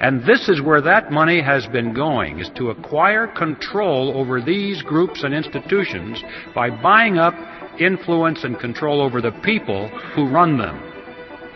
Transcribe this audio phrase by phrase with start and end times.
[0.00, 4.82] And this is where that money has been going, is to acquire control over these
[4.82, 6.22] groups and institutions
[6.54, 7.32] by buying up
[7.80, 10.78] influence and control over the people who run them.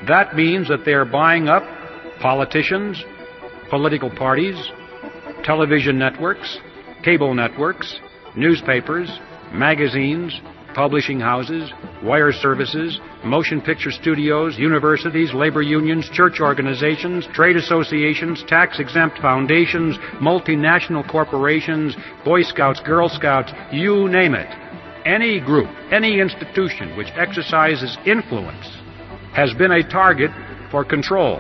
[0.06, 1.62] That means that they are buying up
[2.20, 3.04] politicians,
[3.68, 4.56] political parties,
[5.44, 6.58] television networks,
[7.04, 8.00] cable networks,
[8.36, 9.10] newspapers,
[9.52, 10.40] magazines,
[10.74, 11.70] publishing houses,
[12.02, 19.96] wire services, motion picture studios, universities, labor unions, church organizations, trade associations, tax exempt foundations,
[20.20, 24.48] multinational corporations, Boy Scouts, Girl Scouts, you name it.
[25.04, 28.66] Any group, any institution which exercises influence
[29.34, 30.30] has been a target
[30.70, 31.38] for control,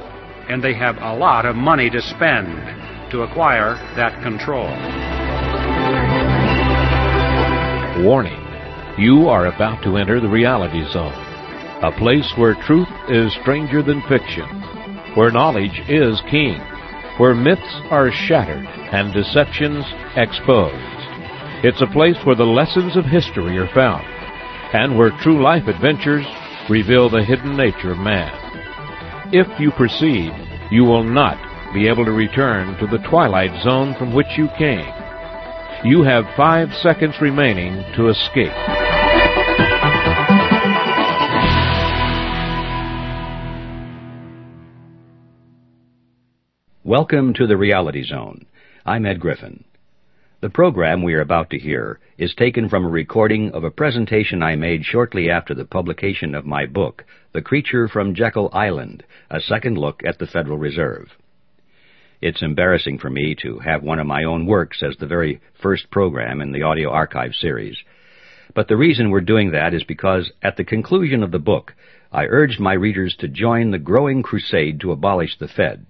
[0.48, 4.68] and they have a lot of money to spend to acquire that control.
[8.04, 8.48] Warning
[8.98, 11.27] you are about to enter the reality zone,
[11.82, 14.46] a place where truth is stranger than fiction,
[15.14, 16.58] where knowledge is king,
[17.18, 19.84] where myths are shattered and deceptions
[20.16, 20.74] exposed.
[21.62, 24.04] It's a place where the lessons of history are found,
[24.74, 26.26] and where true life adventures
[26.68, 28.32] reveal the hidden nature of man.
[29.32, 30.32] If you proceed,
[30.72, 31.38] you will not
[31.72, 34.92] be able to return to the twilight zone from which you came.
[35.84, 38.87] You have five seconds remaining to escape.
[46.88, 48.46] Welcome to the Reality Zone.
[48.86, 49.64] I'm Ed Griffin.
[50.40, 54.42] The program we are about to hear is taken from a recording of a presentation
[54.42, 59.38] I made shortly after the publication of my book, The Creature from Jekyll Island, a
[59.38, 61.10] second look at the Federal Reserve.
[62.22, 65.90] It's embarrassing for me to have one of my own works as the very first
[65.90, 67.76] program in the audio archive series.
[68.54, 71.74] But the reason we're doing that is because at the conclusion of the book,
[72.10, 75.84] I urged my readers to join the growing crusade to abolish the Fed.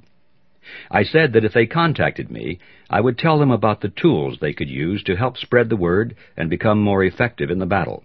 [0.91, 2.59] I said that if they contacted me,
[2.91, 6.15] I would tell them about the tools they could use to help spread the word
[6.37, 8.05] and become more effective in the battle.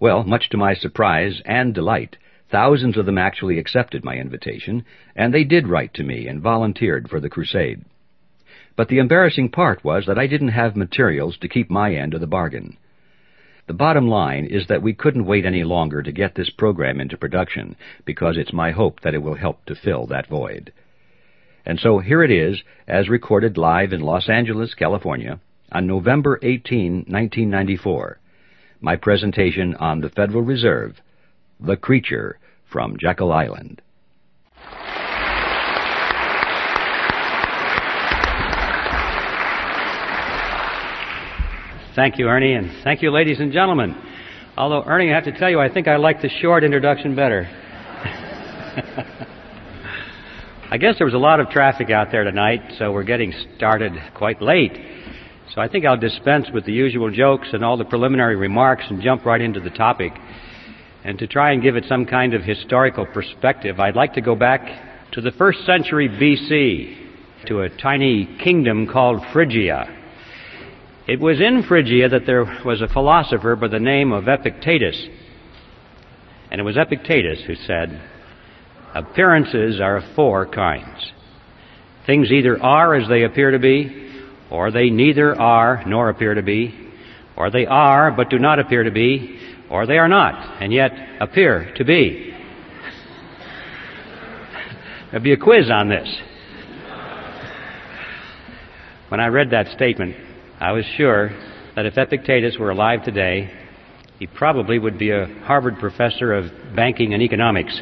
[0.00, 2.16] Well, much to my surprise and delight,
[2.50, 7.08] thousands of them actually accepted my invitation, and they did write to me and volunteered
[7.08, 7.84] for the crusade.
[8.76, 12.20] But the embarrassing part was that I didn't have materials to keep my end of
[12.20, 12.76] the bargain.
[13.66, 17.16] The bottom line is that we couldn't wait any longer to get this program into
[17.16, 20.72] production because it's my hope that it will help to fill that void.
[21.66, 25.40] And so here it is, as recorded live in Los Angeles, California,
[25.72, 28.18] on November 18, 1994.
[28.80, 30.96] My presentation on the Federal Reserve,
[31.58, 32.38] The Creature
[32.70, 33.80] from Jekyll Island.
[41.94, 43.94] Thank you, Ernie, and thank you, ladies and gentlemen.
[44.56, 47.48] Although, Ernie, I have to tell you, I think I like the short introduction better.
[50.74, 53.92] I guess there was a lot of traffic out there tonight, so we're getting started
[54.12, 54.76] quite late.
[55.54, 59.00] So I think I'll dispense with the usual jokes and all the preliminary remarks and
[59.00, 60.12] jump right into the topic.
[61.04, 64.34] And to try and give it some kind of historical perspective, I'd like to go
[64.34, 69.86] back to the first century BC, to a tiny kingdom called Phrygia.
[71.06, 75.06] It was in Phrygia that there was a philosopher by the name of Epictetus.
[76.50, 78.10] And it was Epictetus who said,
[78.94, 81.12] Appearances are of four kinds.
[82.06, 84.12] Things either are as they appear to be,
[84.50, 86.92] or they neither are nor appear to be,
[87.36, 90.92] or they are but do not appear to be, or they are not and yet
[91.20, 92.32] appear to be.
[95.10, 96.08] There'll be a quiz on this.
[99.08, 100.16] When I read that statement,
[100.60, 101.30] I was sure
[101.76, 103.50] that if Epictetus were alive today,
[104.18, 107.80] he probably would be a Harvard professor of banking and economics.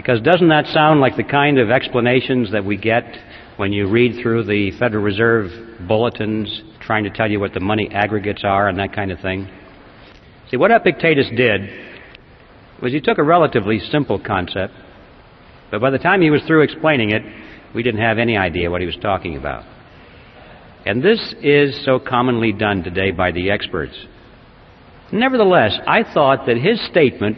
[0.00, 3.04] Because doesn't that sound like the kind of explanations that we get
[3.58, 5.50] when you read through the Federal Reserve
[5.86, 9.46] bulletins trying to tell you what the money aggregates are and that kind of thing?
[10.50, 11.68] See, what Epictetus did
[12.80, 14.72] was he took a relatively simple concept,
[15.70, 17.20] but by the time he was through explaining it,
[17.74, 19.66] we didn't have any idea what he was talking about.
[20.86, 23.92] And this is so commonly done today by the experts.
[25.12, 27.36] Nevertheless, I thought that his statement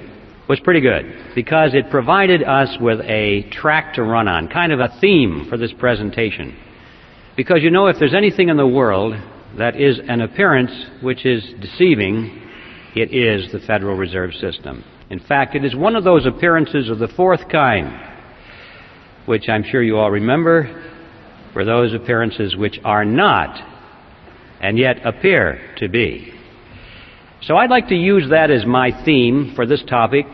[0.52, 4.80] was pretty good because it provided us with a track to run on, kind of
[4.80, 6.54] a theme for this presentation.
[7.38, 9.14] Because you know, if there's anything in the world
[9.56, 10.70] that is an appearance
[11.00, 12.38] which is deceiving,
[12.94, 14.84] it is the Federal Reserve System.
[15.08, 17.90] In fact, it is one of those appearances of the fourth kind,
[19.24, 20.92] which I'm sure you all remember,
[21.54, 23.56] were those appearances which are not
[24.60, 26.30] and yet appear to be.
[27.40, 30.26] So I'd like to use that as my theme for this topic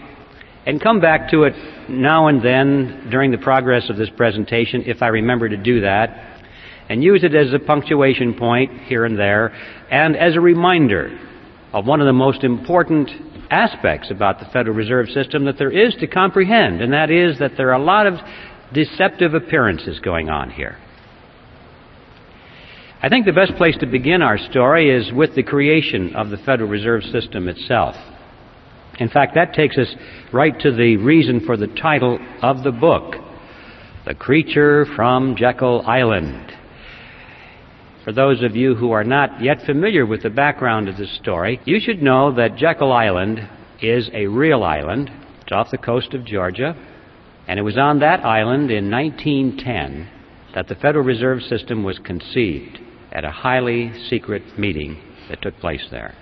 [0.69, 1.55] and come back to it
[1.89, 6.43] now and then during the progress of this presentation, if I remember to do that,
[6.91, 9.49] and use it as a punctuation point here and there,
[9.91, 11.19] and as a reminder
[11.73, 13.11] of one of the most important
[13.51, 17.53] aspects about the Federal Reserve System that there is to comprehend, and that is that
[17.57, 18.19] there are a lot of
[18.75, 20.77] deceptive appearances going on here.
[23.01, 26.37] I think the best place to begin our story is with the creation of the
[26.37, 27.97] Federal Reserve System itself.
[28.99, 29.95] In fact, that takes us
[30.33, 33.15] right to the reason for the title of the book
[34.05, 36.53] The Creature from Jekyll Island.
[38.05, 41.61] For those of you who are not yet familiar with the background of this story,
[41.65, 43.49] you should know that Jekyll Island
[43.81, 45.11] is a real island.
[45.43, 46.75] It's off the coast of Georgia.
[47.47, 50.09] And it was on that island in 1910
[50.55, 52.79] that the Federal Reserve System was conceived
[53.13, 56.15] at a highly secret meeting that took place there.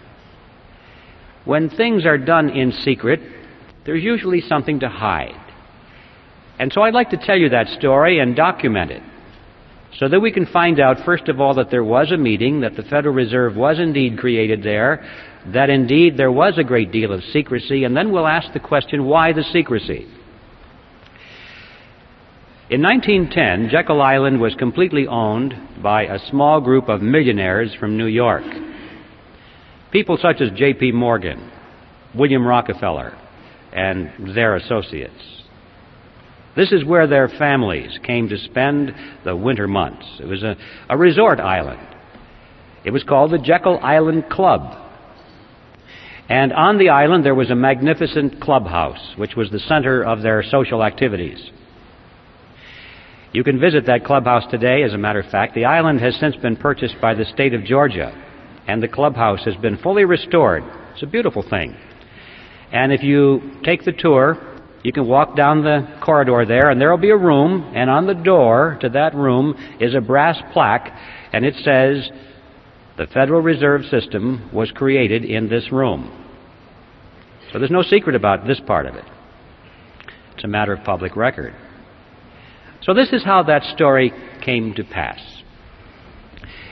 [1.47, 3.21] When things are done in secret,
[3.87, 5.41] there's usually something to hide.
[6.59, 9.03] And so I'd like to tell you that story and document it
[9.99, 12.77] so that we can find out, first of all, that there was a meeting, that
[12.77, 15.09] the Federal Reserve was indeed created there,
[15.55, 19.05] that indeed there was a great deal of secrecy, and then we'll ask the question
[19.05, 20.07] why the secrecy?
[22.69, 28.07] In 1910, Jekyll Island was completely owned by a small group of millionaires from New
[28.07, 28.45] York.
[29.97, 30.93] People such as J.P.
[30.93, 31.51] Morgan,
[32.15, 33.17] William Rockefeller,
[33.73, 35.23] and their associates.
[36.55, 38.93] This is where their families came to spend
[39.25, 40.05] the winter months.
[40.21, 40.55] It was a,
[40.91, 41.81] a resort island.
[42.85, 44.77] It was called the Jekyll Island Club.
[46.29, 50.43] And on the island there was a magnificent clubhouse, which was the center of their
[50.43, 51.39] social activities.
[53.33, 55.55] You can visit that clubhouse today, as a matter of fact.
[55.55, 58.25] The island has since been purchased by the state of Georgia
[58.67, 60.65] and the clubhouse has been fully restored.
[60.93, 61.77] It's a beautiful thing.
[62.73, 64.39] And if you take the tour,
[64.83, 68.07] you can walk down the corridor there, and there will be a room, and on
[68.07, 70.93] the door to that room is a brass plaque,
[71.33, 72.11] and it says,
[72.97, 76.25] The Federal Reserve System was created in this room.
[77.53, 79.05] So there's no secret about this part of it.
[80.35, 81.55] It's a matter of public record.
[82.83, 84.13] So this is how that story
[84.45, 85.36] came to pass.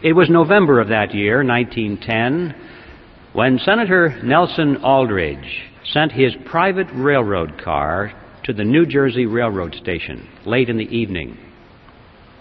[0.04, 2.54] It was November of that year, 1910,
[3.32, 8.12] when Senator Nelson Aldrich sent his private railroad car
[8.42, 11.38] to the New Jersey Railroad Station late in the evening.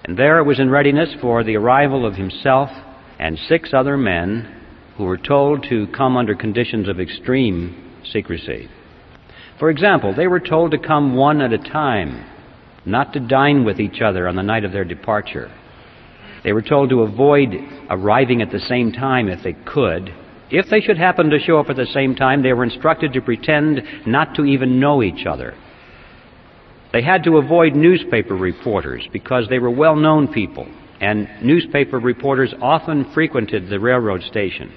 [0.03, 2.69] And there it was in readiness for the arrival of himself
[3.17, 4.61] and six other men
[4.97, 8.67] who were told to come under conditions of extreme secrecy.
[9.57, 12.25] For example, they were told to come one at a time,
[12.85, 15.49] not to dine with each other on the night of their departure
[16.43, 17.55] they were told to avoid
[17.89, 20.13] arriving at the same time if they could.
[20.49, 23.21] If they should happen to show up at the same time, they were instructed to
[23.21, 25.55] pretend not to even know each other.
[26.91, 30.67] They had to avoid newspaper reporters because they were well known people,
[30.99, 34.71] and newspaper reporters often frequented the railroad station.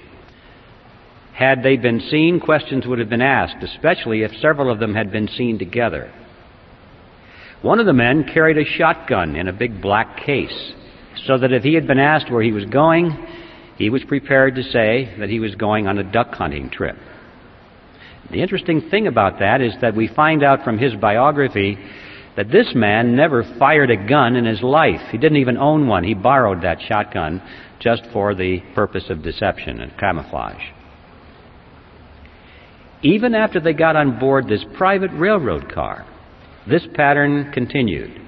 [1.33, 5.11] Had they been seen, questions would have been asked, especially if several of them had
[5.11, 6.11] been seen together.
[7.61, 10.73] One of the men carried a shotgun in a big black case
[11.27, 13.11] so that if he had been asked where he was going,
[13.77, 16.95] he was prepared to say that he was going on a duck hunting trip.
[18.31, 21.77] The interesting thing about that is that we find out from his biography
[22.35, 25.01] that this man never fired a gun in his life.
[25.11, 26.03] He didn't even own one.
[26.03, 27.41] He borrowed that shotgun
[27.79, 30.61] just for the purpose of deception and camouflage.
[33.03, 36.05] Even after they got on board this private railroad car,
[36.67, 38.26] this pattern continued.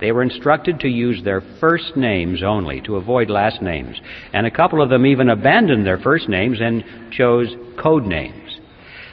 [0.00, 3.98] They were instructed to use their first names only, to avoid last names.
[4.32, 7.48] And a couple of them even abandoned their first names and chose
[7.82, 8.60] code names.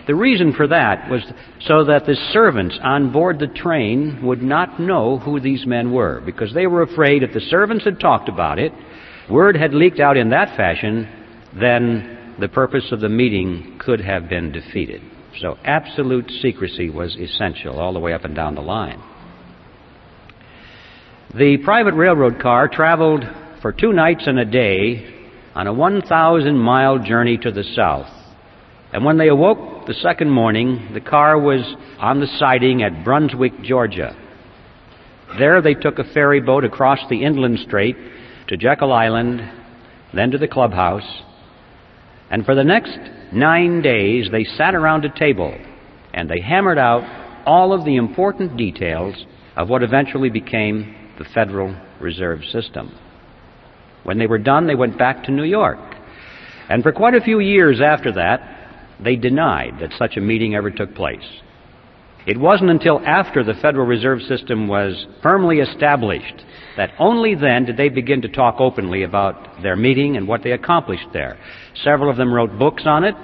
[0.06, 1.22] The reason for that was
[1.62, 6.22] so that the servants on board the train would not know who these men were,
[6.26, 8.74] because they were afraid if the servants had talked about it,
[9.30, 11.08] word had leaked out in that fashion,
[11.58, 15.02] then the purpose of the meeting could have been defeated.
[15.40, 19.02] So absolute secrecy was essential all the way up and down the line.
[21.36, 23.24] The private railroad car traveled
[23.60, 28.06] for two nights and a day on a 1,000 mile journey to the south.
[28.92, 31.62] And when they awoke the second morning, the car was
[31.98, 34.16] on the siding at Brunswick, Georgia.
[35.40, 37.98] There they took a ferry boat across the inland strait
[38.50, 39.42] to Jekyll Island,
[40.14, 41.24] then to the clubhouse.
[42.30, 43.00] And for the next
[43.34, 45.58] nine days, they sat around a table
[46.14, 47.02] and they hammered out
[47.48, 49.16] all of the important details
[49.58, 52.98] of what eventually became the Federal Reserve System.
[54.04, 55.80] When they were done, they went back to New York.
[56.70, 58.40] And for quite a few years after that,
[59.04, 61.26] they denied that such a meeting ever took place.
[62.26, 66.44] It wasn't until after the Federal Reserve System was firmly established
[66.78, 70.52] that only then did they begin to talk openly about their meeting and what they
[70.52, 71.38] accomplished there.
[71.84, 73.16] Several of them wrote books on it.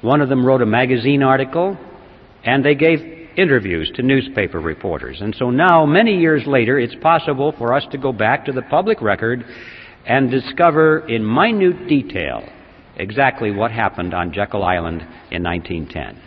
[0.00, 1.78] One of them wrote a magazine article.
[2.44, 5.20] And they gave interviews to newspaper reporters.
[5.20, 8.62] And so now, many years later, it's possible for us to go back to the
[8.62, 9.44] public record
[10.06, 12.42] and discover in minute detail
[12.96, 16.20] exactly what happened on Jekyll Island in 1910.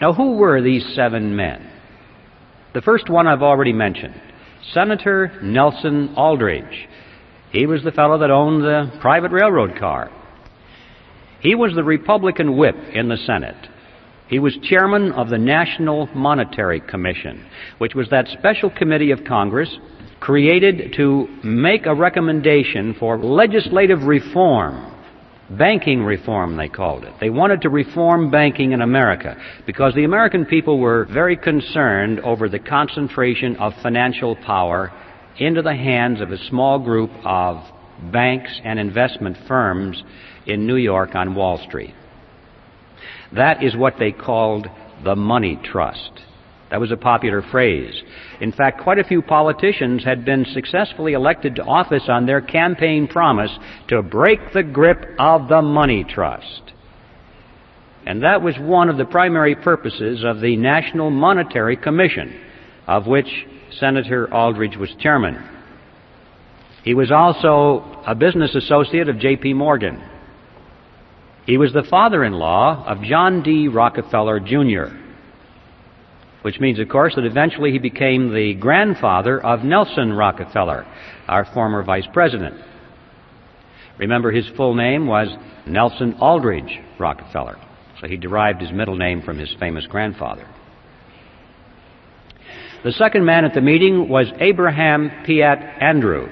[0.00, 1.70] Now, who were these seven men?
[2.72, 4.14] The first one I've already mentioned
[4.72, 6.88] Senator Nelson Aldrich.
[7.52, 10.10] He was the fellow that owned the private railroad car.
[11.40, 13.56] He was the Republican whip in the Senate.
[14.30, 17.44] He was chairman of the National Monetary Commission,
[17.78, 19.68] which was that special committee of Congress
[20.20, 24.90] created to make a recommendation for legislative reform
[25.50, 27.12] Banking reform, they called it.
[27.18, 32.48] They wanted to reform banking in America because the American people were very concerned over
[32.48, 34.92] the concentration of financial power
[35.38, 37.64] into the hands of a small group of
[38.12, 40.00] banks and investment firms
[40.46, 41.94] in New York on Wall Street.
[43.34, 44.66] That is what they called
[45.04, 46.10] the money trust.
[46.70, 48.00] That was a popular phrase.
[48.40, 53.08] In fact, quite a few politicians had been successfully elected to office on their campaign
[53.08, 53.50] promise
[53.88, 56.62] to break the grip of the money trust.
[58.06, 62.40] And that was one of the primary purposes of the National Monetary Commission,
[62.86, 63.28] of which
[63.78, 65.36] Senator Aldrich was chairman.
[66.82, 69.54] He was also a business associate of J.P.
[69.54, 70.00] Morgan.
[71.50, 73.66] He was the father in law of John D.
[73.66, 74.94] Rockefeller, Jr
[76.42, 80.86] which means, of course, that eventually he became the grandfather of Nelson Rockefeller,
[81.28, 82.54] our former vice president.
[83.98, 85.28] Remember, his full name was
[85.66, 87.58] Nelson Aldrich Rockefeller,
[88.00, 90.46] so he derived his middle name from his famous grandfather.
[92.84, 96.28] The second man at the meeting was Abraham Piatt Andrew,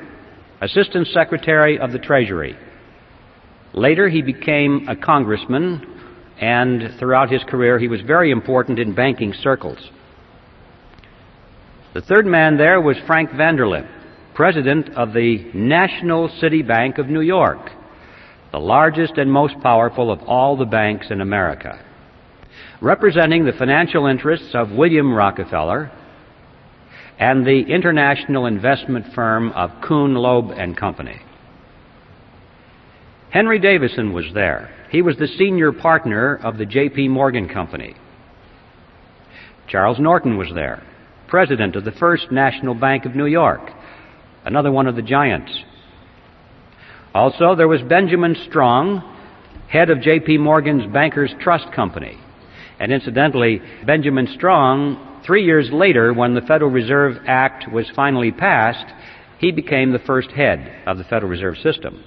[0.62, 2.56] Assistant Secretary of the Treasury.
[3.74, 5.86] Later, he became a congressman,
[6.40, 9.78] and throughout his career, he was very important in banking circles.
[11.94, 13.88] The third man there was Frank Vanderlip,
[14.34, 17.70] president of the National City Bank of New York,
[18.52, 21.84] the largest and most powerful of all the banks in America,
[22.80, 25.90] representing the financial interests of William Rockefeller
[27.18, 31.20] and the international investment firm of Kuhn Loeb and Company.
[33.30, 34.74] Henry Davison was there.
[34.90, 37.08] He was the senior partner of the J.P.
[37.08, 37.94] Morgan Company.
[39.68, 40.82] Charles Norton was there
[41.28, 43.60] president of the First National Bank of New York,
[44.44, 45.52] another one of the giants.
[47.14, 49.02] Also, there was Benjamin Strong,
[49.68, 50.38] head of J.P.
[50.38, 52.18] Morgan's Bankers Trust Company.
[52.80, 58.86] And incidentally, Benjamin Strong, three years later, when the Federal Reserve Act was finally passed,
[59.38, 62.02] he became the first head of the Federal Reserve System.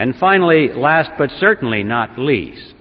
[0.00, 2.74] And finally, last but certainly not least,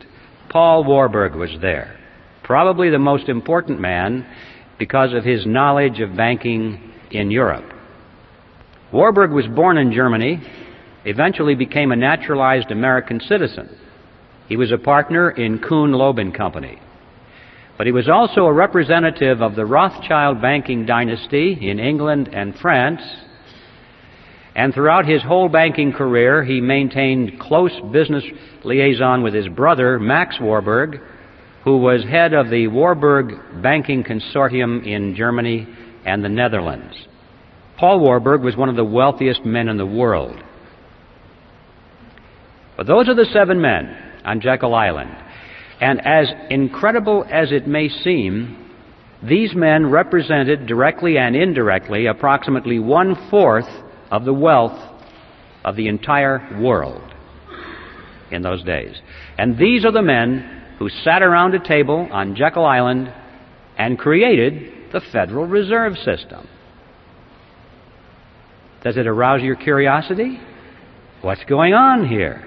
[0.48, 2.00] Paul Warburg was there.
[2.44, 4.26] Probably the most important man
[4.80, 7.74] because of his knowledge of banking in Europe.
[8.94, 10.42] Warburg was born in Germany,
[11.04, 13.70] eventually became a naturalized American citizen.
[14.48, 16.80] He was a partner in Kuhn Loeb and Company.
[17.78, 23.02] But he was also a representative of the Rothschild banking dynasty in England and France.
[24.56, 28.24] And throughout his whole banking career, he maintained close business
[28.64, 31.00] liaison with his brother, Max Warburg,
[31.64, 35.68] who was head of the Warburg Banking Consortium in Germany
[36.06, 36.96] and the Netherlands.
[37.78, 40.36] Paul Warburg was one of the wealthiest men in the world.
[42.76, 45.16] But those are the seven men on Jekyll Island.
[45.82, 48.70] And as incredible as it may seem,
[49.22, 53.68] these men represented directly and indirectly approximately one fourth
[54.12, 54.80] of the wealth
[55.64, 57.14] of the entire world
[58.32, 58.96] in those days.
[59.38, 63.14] And these are the men who sat around a table on Jekyll Island
[63.78, 66.48] and created the Federal Reserve System.
[68.84, 70.40] Does it arouse your curiosity?
[71.22, 72.46] What's going on here?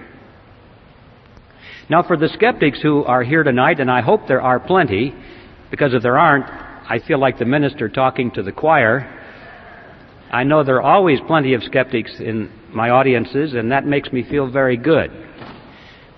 [1.90, 5.14] Now, for the skeptics who are here tonight, and I hope there are plenty,
[5.71, 9.19] because if there aren't, I feel like the minister talking to the choir.
[10.33, 14.23] I know there are always plenty of skeptics in my audiences, and that makes me
[14.29, 15.11] feel very good.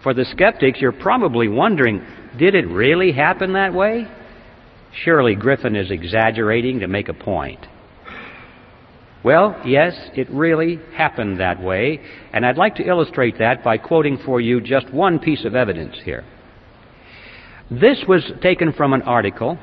[0.04, 2.06] For the skeptics, you're probably wondering
[2.38, 4.06] did it really happen that way?
[5.04, 7.64] Surely Griffin is exaggerating to make a point.
[9.24, 12.00] Well, yes, it really happened that way,
[12.32, 15.96] and I'd like to illustrate that by quoting for you just one piece of evidence
[16.04, 16.24] here.
[17.70, 19.58] This was taken from an article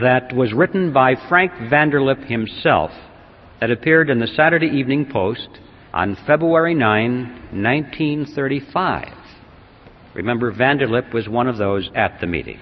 [0.00, 2.90] that was written by Frank Vanderlip himself
[3.60, 5.48] that appeared in the Saturday Evening Post
[5.92, 7.22] on February 9,
[7.52, 9.08] 1935.
[10.14, 12.58] Remember, Vanderlip was one of those at the meeting.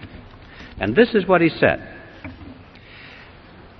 [0.78, 1.90] And this is what he said.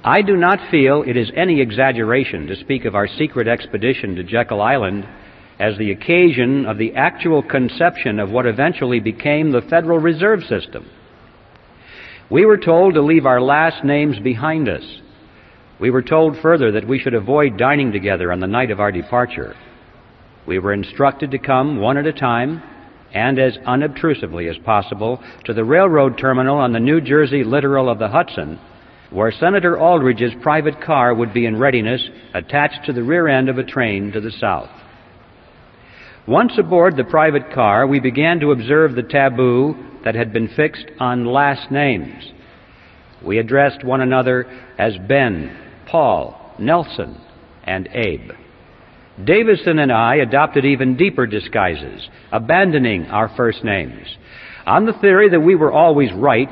[0.05, 4.23] I do not feel it is any exaggeration to speak of our secret expedition to
[4.23, 5.09] Jekyll Island
[5.59, 10.89] as the occasion of the actual conception of what eventually became the Federal Reserve System.
[12.31, 14.83] We were told to leave our last names behind us.
[15.85, 18.91] We were told further that we should avoid dining together on the night of our
[18.91, 19.55] departure.
[20.47, 22.63] We were instructed to come one at a time
[23.13, 27.99] and as unobtrusively as possible to the railroad terminal on the New Jersey littoral of
[27.99, 28.59] the Hudson
[29.11, 32.01] where Senator Aldrich's private car would be in readiness
[32.33, 34.71] attached to the rear end of a train to the south.
[36.27, 40.87] Once aboard the private car, we began to observe the taboo that had been fixed
[40.99, 42.33] on last names.
[43.23, 44.47] We addressed one another
[44.79, 45.61] as Ben,
[45.95, 47.21] Paul, Nelson,
[47.63, 48.33] and Abe.
[49.25, 54.09] Davison and I adopted even deeper disguises, abandoning our first names.
[54.67, 56.49] On the theory that we were always right,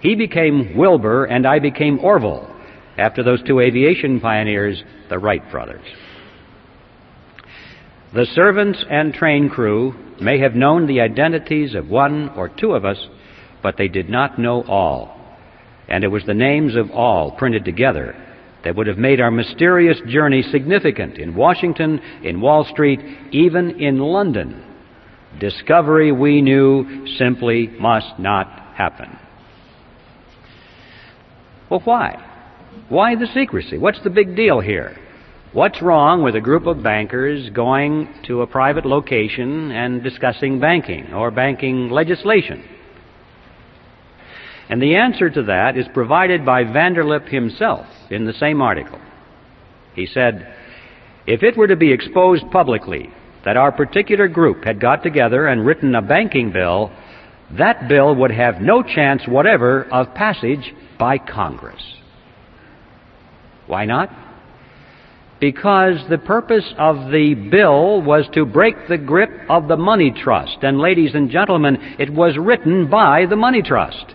[0.00, 2.52] he became Wilbur and I became Orville
[2.98, 5.86] after those two aviation pioneers, the Wright brothers.
[8.12, 12.84] The servants and train crew may have known the identities of one or two of
[12.84, 12.98] us,
[13.62, 15.16] but they did not know all.
[15.86, 18.26] And it was the names of all printed together
[18.64, 23.00] that would have made our mysterious journey significant in Washington, in Wall Street,
[23.32, 24.64] even in London.
[25.38, 29.16] Discovery, we knew, simply must not happen.
[31.70, 32.26] Well, why?
[32.88, 33.78] Why the secrecy?
[33.78, 34.96] What's the big deal here?
[35.52, 41.12] What's wrong with a group of bankers going to a private location and discussing banking
[41.12, 42.64] or banking legislation?
[44.70, 49.00] And the answer to that is provided by Vanderlip himself in the same article.
[49.96, 50.54] He said,
[51.26, 53.10] If it were to be exposed publicly
[53.44, 56.92] that our particular group had got together and written a banking bill,
[57.58, 61.82] that bill would have no chance whatever of passage by Congress.
[63.66, 64.08] Why not?
[65.40, 70.58] Because the purpose of the bill was to break the grip of the money trust.
[70.62, 74.14] And ladies and gentlemen, it was written by the money trust.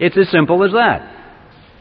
[0.00, 1.02] It's as simple as that.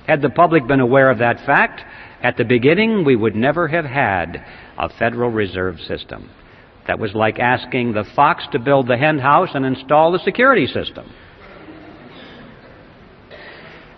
[0.06, 1.82] Had the public been aware of that fact,
[2.22, 4.44] at the beginning we would never have had
[4.78, 6.30] a Federal Reserve System.
[6.86, 10.68] That was like asking the fox to build the hen house and install the security
[10.68, 11.10] system.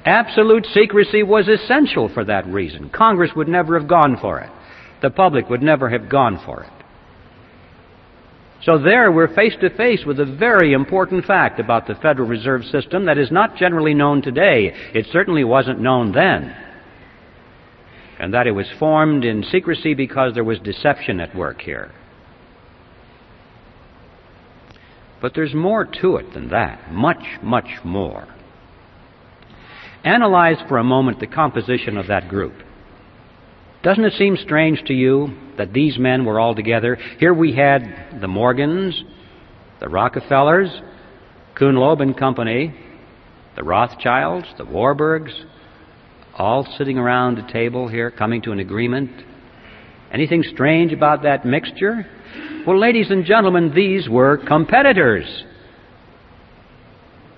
[0.06, 2.90] Absolute secrecy was essential for that reason.
[2.90, 4.52] Congress would never have gone for it.
[5.02, 6.81] The public would never have gone for it.
[8.64, 12.64] So there we're face to face with a very important fact about the Federal Reserve
[12.66, 14.72] System that is not generally known today.
[14.94, 16.56] It certainly wasn't known then.
[18.20, 21.92] And that it was formed in secrecy because there was deception at work here.
[25.22, 26.92] But there's more to it than that.
[26.92, 28.28] Much, much more.
[30.04, 32.54] Analyze for a moment the composition of that group.
[33.84, 35.30] Doesn't it seem strange to you
[35.62, 36.98] that these men were all together?
[37.20, 39.04] Here we had the Morgans,
[39.80, 40.72] the Rockefellers,
[41.54, 42.74] Kuhn Loeb and Company,
[43.56, 45.32] the Rothschilds, the Warburgs,
[46.34, 49.12] all sitting around a table here, coming to an agreement.
[50.12, 52.08] Anything strange about that mixture?
[52.66, 55.44] Well, ladies and gentlemen, these were competitors.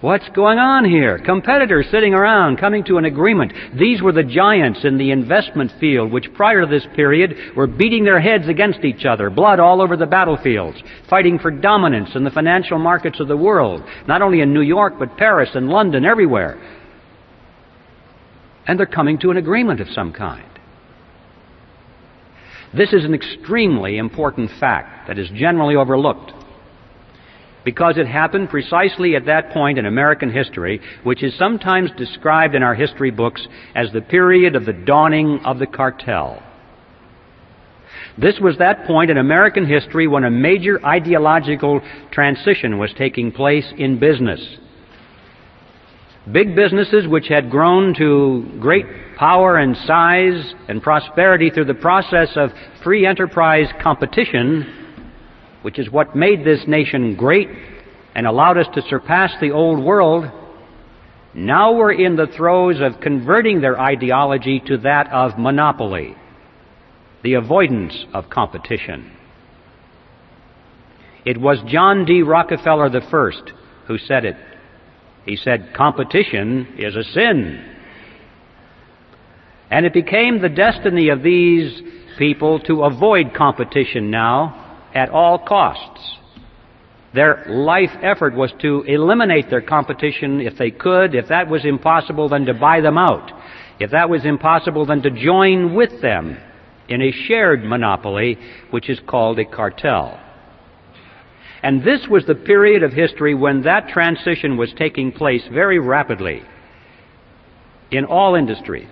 [0.03, 1.17] What's going on here?
[1.17, 3.53] Competitors sitting around, coming to an agreement.
[3.79, 8.03] These were the giants in the investment field, which prior to this period were beating
[8.03, 10.77] their heads against each other, blood all over the battlefields,
[11.09, 14.95] fighting for dominance in the financial markets of the world, not only in New York,
[14.99, 16.61] but Paris and London, everywhere.
[18.67, 20.59] And they're coming to an agreement of some kind.
[22.75, 26.33] This is an extremely important fact that is generally overlooked
[27.63, 32.63] because it happened precisely at that point in American history, which is sometimes described in
[32.63, 33.45] our history books
[33.75, 36.41] as the period of the dawning of the cartel.
[38.17, 43.65] This was that point in American history when a major ideological transition was taking place
[43.77, 44.57] in business.
[46.31, 48.85] Big businesses which had grown to great
[49.17, 52.51] power and size and prosperity through the process of
[52.83, 54.82] free enterprise competition
[55.63, 57.49] which is what made this nation great
[58.13, 60.25] and allowed us to surpass the old world,
[61.33, 66.15] now we're in the throes of converting their ideology to that of monopoly.
[67.23, 69.09] the avoidance of competition.
[71.25, 72.21] It was John D.
[72.21, 73.31] Rockefeller I
[73.87, 74.35] who said it.
[75.25, 77.63] He said, competition is a sin.
[79.71, 81.81] And it became the destiny of these
[82.17, 84.62] people to avoid competition now
[84.93, 86.17] at all costs.
[87.13, 91.13] Their life effort was to eliminate their competition if they could.
[91.13, 93.31] If that was impossible, then to buy them out.
[93.79, 96.37] If that was impossible, then to join with them
[96.89, 98.37] in a shared monopoly,
[98.71, 100.19] which is called a cartel.
[101.61, 106.43] And this was the period of history when that transition was taking place very rapidly
[107.91, 108.89] in all industries.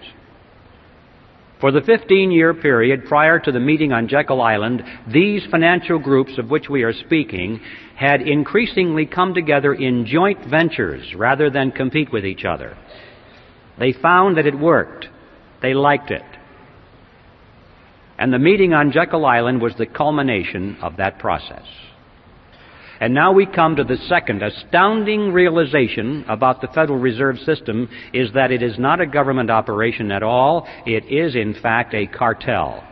[1.62, 6.40] For the 15 year period prior to the meeting on Jekyll Island, these financial groups
[6.40, 7.62] of which we are speaking
[7.96, 12.76] had increasingly come together in joint ventures rather than compete with each other.
[13.78, 15.06] They found that it worked.
[15.62, 16.24] They liked it.
[18.18, 21.66] And the meeting on Jekyll Island was the culmination of that process.
[23.02, 28.32] And now we come to the second astounding realization about the Federal Reserve System is
[28.34, 30.68] that it is not a government operation at all.
[30.86, 32.88] It is, in fact, a cartel.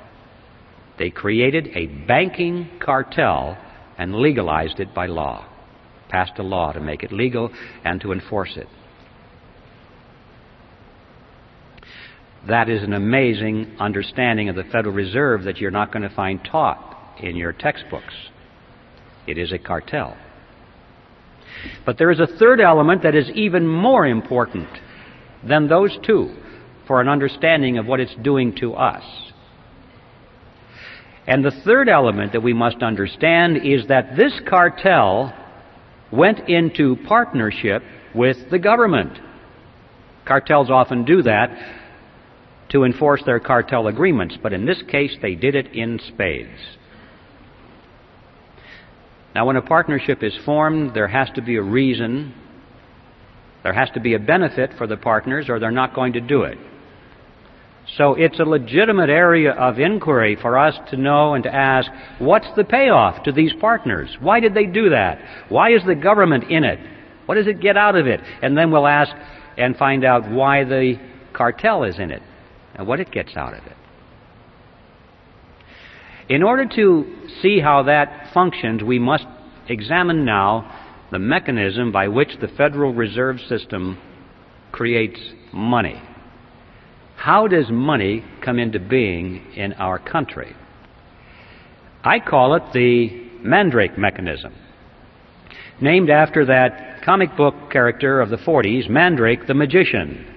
[0.97, 3.55] They created a banking cartel
[3.99, 5.47] and legalized it by law.
[6.09, 7.51] Passed a law to make it legal
[7.85, 8.67] and to enforce it.
[12.47, 16.43] That is an amazing understanding of the Federal Reserve that you're not going to find
[16.43, 18.15] taught in your textbooks.
[19.29, 20.17] It is a cartel.
[21.85, 24.67] But there is a third element that is even more important
[25.47, 26.35] than those two
[26.87, 29.03] for an understanding of what it's doing to us.
[31.27, 35.31] And the third element that we must understand is that this cartel
[36.11, 37.83] went into partnership
[38.15, 39.13] with the government.
[40.25, 41.51] Cartels often do that
[42.69, 46.78] to enforce their cartel agreements, but in this case they did it in spades.
[49.35, 52.33] Now, when a partnership is formed, there has to be a reason,
[53.63, 56.43] there has to be a benefit for the partners, or they're not going to do
[56.43, 56.57] it.
[57.97, 61.89] So it's a legitimate area of inquiry for us to know and to ask
[62.19, 64.15] what's the payoff to these partners?
[64.19, 65.19] Why did they do that?
[65.49, 66.79] Why is the government in it?
[67.25, 68.19] What does it get out of it?
[68.41, 69.11] And then we'll ask
[69.57, 70.95] and find out why the
[71.33, 72.21] cartel is in it
[72.75, 73.75] and what it gets out of it.
[76.29, 79.25] In order to see how that functions, we must
[79.67, 80.71] examine now
[81.11, 83.97] the mechanism by which the Federal Reserve System
[84.71, 85.19] creates
[85.51, 85.99] money.
[87.15, 90.55] How does money come into being in our country?
[92.03, 93.09] I call it the
[93.41, 94.53] Mandrake mechanism,
[95.81, 100.27] named after that comic book character of the 40s, Mandrake the magician.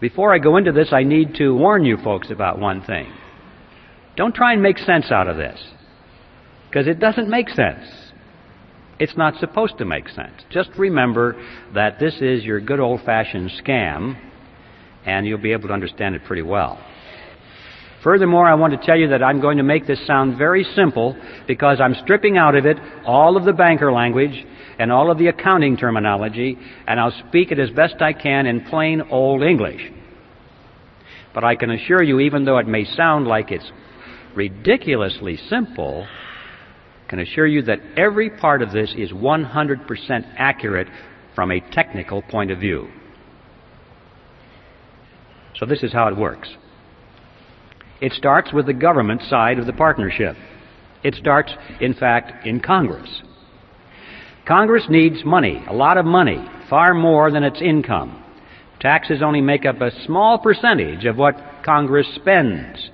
[0.00, 3.12] Before I go into this, I need to warn you folks about one thing.
[4.16, 5.58] Don't try and make sense out of this,
[6.68, 7.84] because it doesn't make sense.
[8.98, 10.34] It's not supposed to make sense.
[10.50, 11.42] Just remember
[11.74, 14.16] that this is your good old fashioned scam,
[15.04, 16.78] and you'll be able to understand it pretty well.
[18.04, 21.16] Furthermore, I want to tell you that I'm going to make this sound very simple
[21.46, 24.44] because I'm stripping out of it all of the banker language
[24.78, 28.64] and all of the accounting terminology, and I'll speak it as best I can in
[28.64, 29.90] plain old English.
[31.32, 33.70] But I can assure you, even though it may sound like it's
[34.34, 36.06] ridiculously simple,
[37.08, 40.88] can assure you that every part of this is 100% accurate
[41.34, 42.88] from a technical point of view.
[45.56, 46.48] So this is how it works.
[48.00, 50.36] It starts with the government side of the partnership.
[51.04, 53.22] It starts, in fact, in Congress.
[54.46, 58.24] Congress needs money, a lot of money, far more than its income.
[58.80, 62.90] Taxes only make up a small percentage of what Congress spends.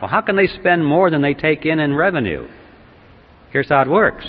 [0.00, 2.48] Well, how can they spend more than they take in in revenue?
[3.50, 4.24] Here's how it works.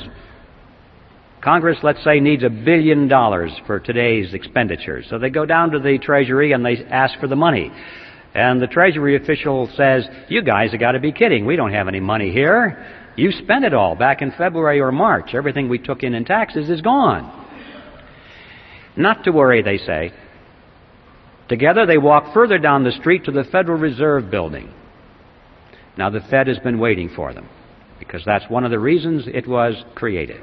[1.42, 5.08] Congress, let's say, needs a billion dollars for today's expenditures.
[5.10, 7.72] So they go down to the Treasury and they ask for the money.
[8.34, 11.46] And the Treasury official says, You guys have got to be kidding.
[11.46, 12.86] We don't have any money here.
[13.16, 15.34] You spent it all back in February or March.
[15.34, 17.48] Everything we took in in taxes is gone.
[18.96, 20.14] Not to worry, they say.
[21.50, 24.74] Together they walk further down the street to the Federal Reserve Building.
[25.98, 27.50] Now, the Fed has been waiting for them
[28.00, 30.42] because that's one of the reasons it was created.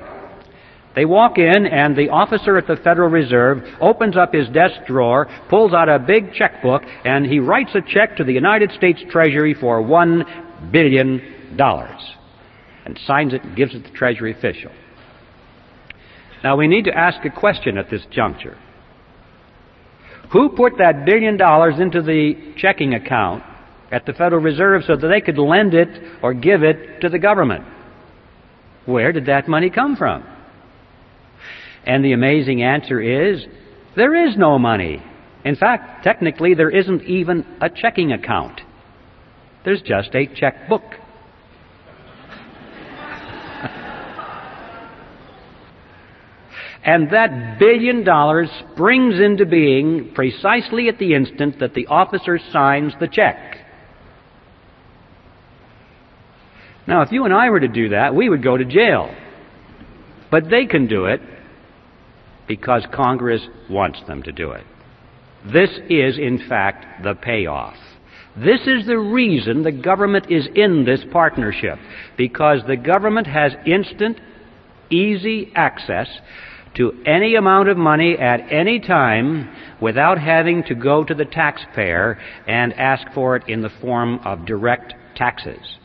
[0.95, 5.29] They walk in, and the officer at the Federal Reserve opens up his desk drawer,
[5.49, 9.55] pulls out a big checkbook, and he writes a check to the United States Treasury
[9.55, 10.25] for one
[10.73, 12.01] billion dollars
[12.85, 14.73] and signs it and gives it to the Treasury official.
[16.43, 18.57] Now, we need to ask a question at this juncture.
[20.33, 23.43] Who put that billion dollars into the checking account
[23.91, 25.89] at the Federal Reserve so that they could lend it
[26.23, 27.65] or give it to the government.
[28.87, 30.25] Where did that money come from?
[31.85, 33.47] And the amazing answer is
[33.97, 35.03] there is no money.
[35.45, 38.61] In fact, technically, there isn't even a checking account.
[39.65, 40.83] There's just a checkbook.
[46.85, 52.93] and that billion dollars springs into being precisely at the instant that the officer signs
[53.01, 53.68] the check.
[56.89, 59.15] Now, if you and I were to do that, we would go to jail.
[60.31, 61.21] But they can do it
[62.47, 64.65] because Congress wants them to do it.
[65.53, 67.77] This is, in fact, the payoff.
[68.39, 71.79] This is the reason the government is in this partnership,
[72.17, 74.19] because the government has instant,
[74.89, 76.09] easy access
[76.77, 82.19] to any amount of money at any time without having to go to the taxpayer
[82.47, 85.77] and ask for it in the form of direct taxes.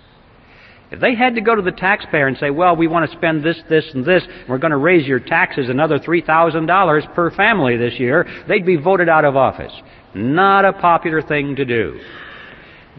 [0.94, 3.44] If they had to go to the taxpayer and say, well, we want to spend
[3.44, 7.78] this, this, and this, and we're going to raise your taxes another $3,000 per family
[7.78, 9.74] this year, they'd be voted out of office.
[10.14, 12.00] Not a popular thing to do.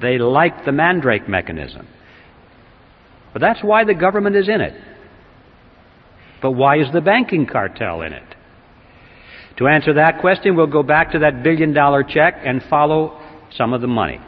[0.02, 1.87] They like the mandrake mechanism.
[3.33, 4.74] But that's why the government is in it.
[6.42, 8.35] But why is the banking cartel in it?
[9.59, 13.20] To answer that question, we'll go back to that billion dollar check and follow
[13.57, 14.18] some of the money.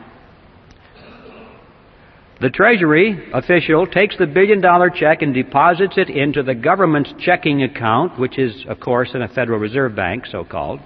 [2.38, 7.62] The Treasury official takes the billion dollar check and deposits it into the government's checking
[7.62, 10.80] account, which is, of course, in a Federal Reserve Bank, so called.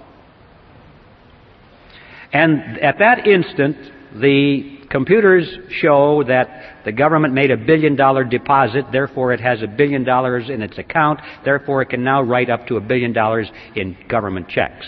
[2.31, 3.75] And at that instant,
[4.15, 5.45] the computers
[5.81, 10.49] show that the government made a billion dollar deposit, therefore it has a billion dollars
[10.49, 14.47] in its account, therefore it can now write up to a billion dollars in government
[14.47, 14.85] checks,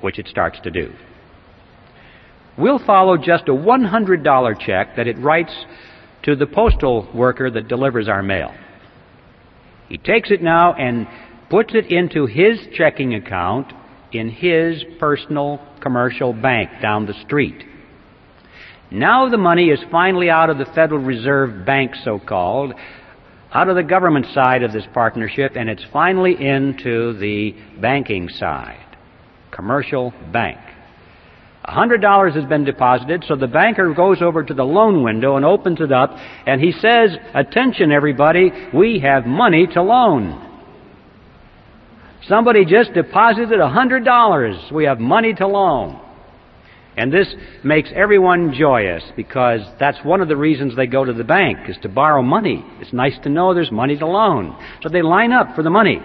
[0.00, 0.92] which it starts to do.
[2.56, 5.54] We'll follow just a $100 check that it writes
[6.28, 8.54] to the postal worker that delivers our mail.
[9.88, 11.08] He takes it now and
[11.48, 13.72] puts it into his checking account
[14.12, 17.64] in his personal commercial bank down the street.
[18.90, 22.74] Now the money is finally out of the Federal Reserve Bank, so called,
[23.54, 28.98] out of the government side of this partnership, and it's finally into the banking side,
[29.50, 30.58] commercial bank.
[31.68, 35.80] $100 has been deposited, so the banker goes over to the loan window and opens
[35.80, 40.46] it up, and he says, Attention, everybody, we have money to loan.
[42.26, 44.72] Somebody just deposited $100.
[44.72, 46.00] We have money to loan.
[46.96, 51.22] And this makes everyone joyous because that's one of the reasons they go to the
[51.22, 52.64] bank is to borrow money.
[52.80, 54.56] It's nice to know there's money to loan.
[54.82, 56.00] So they line up for the money.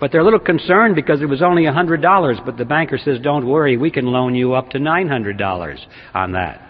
[0.00, 3.46] But they're a little concerned because it was only $100, but the banker says, don't
[3.46, 5.78] worry, we can loan you up to $900
[6.14, 6.60] on that.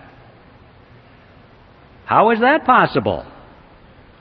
[2.05, 3.25] How is that possible?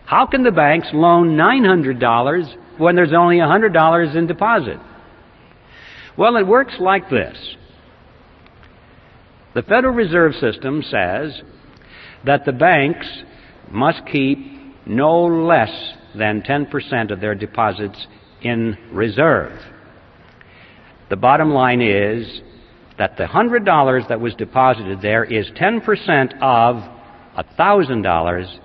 [0.06, 4.80] How can the banks loan $900 when there's only $100 in deposit?
[6.18, 7.38] Well, it works like this.
[9.54, 11.42] The Federal Reserve System says
[12.26, 13.08] that the banks
[13.70, 14.40] must keep
[14.86, 18.08] no less than 10% of their deposits
[18.44, 19.60] in reserve.
[21.10, 22.42] The bottom line is
[22.98, 26.76] that the $100 that was deposited there is 10% of
[27.38, 28.60] $1,000,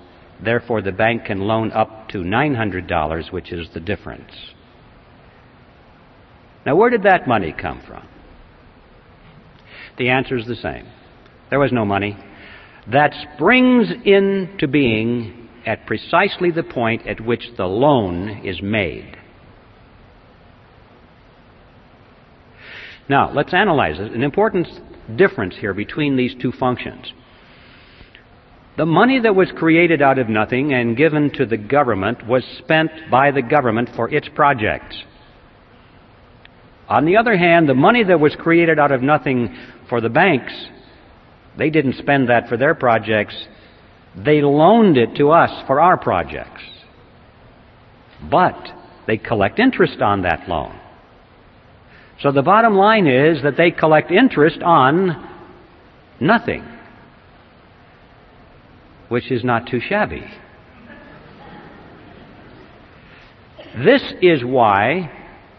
[0.44, 4.32] therefore the bank can loan up to $900, which is the difference.
[6.64, 8.06] Now, where did that money come from?
[9.96, 10.86] The answer is the same.
[11.50, 12.16] There was no money.
[12.90, 19.17] That springs into being at precisely the point at which the loan is made.
[23.08, 24.12] Now, let's analyze it.
[24.12, 24.66] An important
[25.16, 27.12] difference here between these two functions.
[28.76, 32.90] The money that was created out of nothing and given to the government was spent
[33.10, 35.02] by the government for its projects.
[36.88, 39.54] On the other hand, the money that was created out of nothing
[39.88, 40.52] for the banks,
[41.56, 43.34] they didn't spend that for their projects.
[44.16, 46.62] They loaned it to us for our projects.
[48.30, 48.68] But
[49.06, 50.78] they collect interest on that loan.
[52.20, 55.28] So the bottom line is that they collect interest on
[56.20, 56.64] nothing,
[59.08, 60.24] which is not too shabby.
[63.84, 65.12] This is why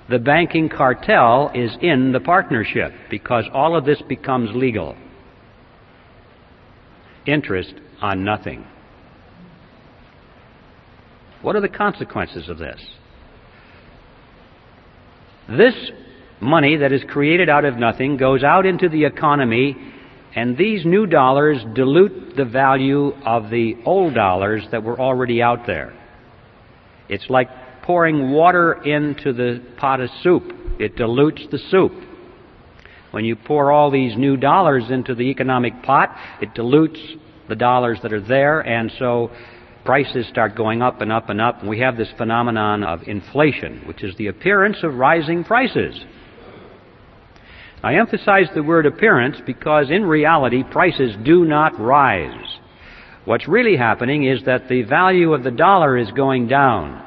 [0.09, 4.97] the banking cartel is in the partnership, because all of this becomes legal.
[7.25, 8.65] Interest on nothing.
[11.41, 12.81] What are the consequences of this?
[15.47, 15.91] This
[16.41, 19.75] money that is created out of nothing goes out into the economy
[20.35, 25.65] And these new dollars dilute the value of the old dollars that were already out
[25.65, 25.93] there.
[27.07, 27.49] It's like
[27.81, 30.43] pouring water into the pot of soup.
[30.79, 31.91] It dilutes the soup.
[33.11, 36.99] When you pour all these new dollars into the economic pot, it dilutes
[37.47, 39.31] the dollars that are there, and so
[39.83, 41.61] prices start going up and up and up.
[41.61, 45.99] And we have this phenomenon of inflation, which is the appearance of rising prices.
[47.81, 52.59] I emphasize the word appearance because in reality prices do not rise.
[53.23, 57.05] What's really happening is that the value of the dollar is going down.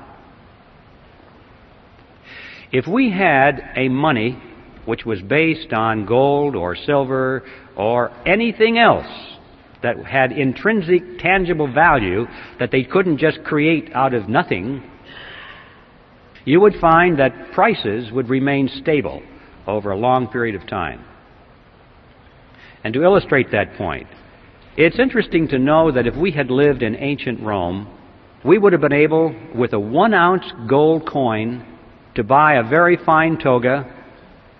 [2.71, 4.43] If we had a money
[4.87, 7.43] which was based on gold or silver
[7.77, 9.07] or anything else
[9.83, 12.27] that had intrinsic tangible value
[12.59, 14.83] that they couldn't just create out of nothing,
[16.47, 19.23] you would find that prices would remain stable
[19.67, 21.05] over a long period of time.
[22.85, 24.09] And to illustrate that point,
[24.77, 27.89] it's interesting to know that if we had lived in ancient Rome,
[28.45, 31.65] we would have been able, with a one ounce gold coin,
[32.15, 33.87] to buy a very fine toga,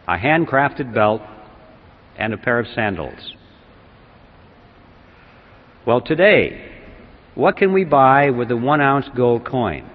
[0.07, 1.23] a handcrafted belt,
[2.17, 3.35] and a pair of sandals.
[5.85, 6.71] Well, today,
[7.35, 9.91] what can we buy with a one ounce gold coin?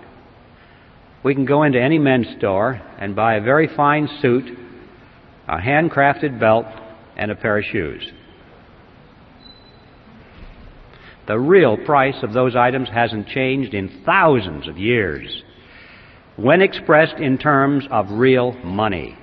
[1.24, 4.58] We can go into any men's store and buy a very fine suit,
[5.48, 6.66] a handcrafted belt,
[7.16, 8.12] and a pair of shoes.
[11.28, 15.44] The real price of those items hasn't changed in thousands of years
[16.38, 19.18] when expressed in terms of real money.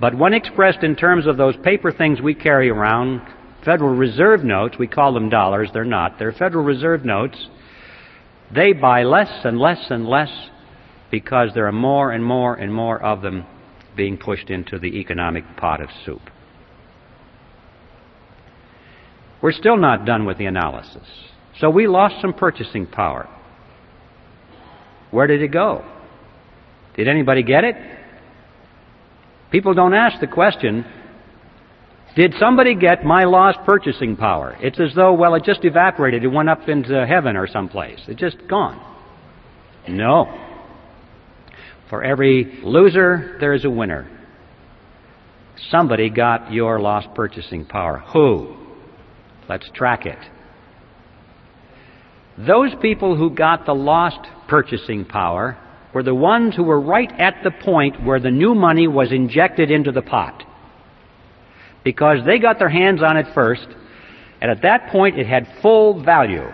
[0.00, 3.22] But when expressed in terms of those paper things we carry around,
[3.64, 7.48] Federal Reserve notes, we call them dollars, they're not, they're Federal Reserve notes,
[8.52, 10.30] they buy less and less and less
[11.10, 13.46] because there are more and more and more of them
[13.96, 16.22] being pushed into the economic pot of soup.
[19.42, 21.06] We're still not done with the analysis.
[21.60, 23.28] So we lost some purchasing power.
[25.10, 25.84] Where did it go?
[26.96, 27.76] Did anybody get it?
[29.50, 30.84] People don't ask the question,
[32.16, 34.56] did somebody get my lost purchasing power?
[34.60, 36.24] It's as though, well, it just evaporated.
[36.24, 38.00] It went up into heaven or someplace.
[38.08, 38.80] It's just gone.
[39.88, 40.43] No.
[41.94, 44.10] For every loser, there is a winner.
[45.70, 47.98] Somebody got your lost purchasing power.
[48.12, 48.56] Who?
[49.48, 50.18] Let's track it.
[52.36, 55.56] Those people who got the lost purchasing power
[55.94, 59.70] were the ones who were right at the point where the new money was injected
[59.70, 60.42] into the pot.
[61.84, 63.68] Because they got their hands on it first,
[64.40, 66.48] and at that point it had full value.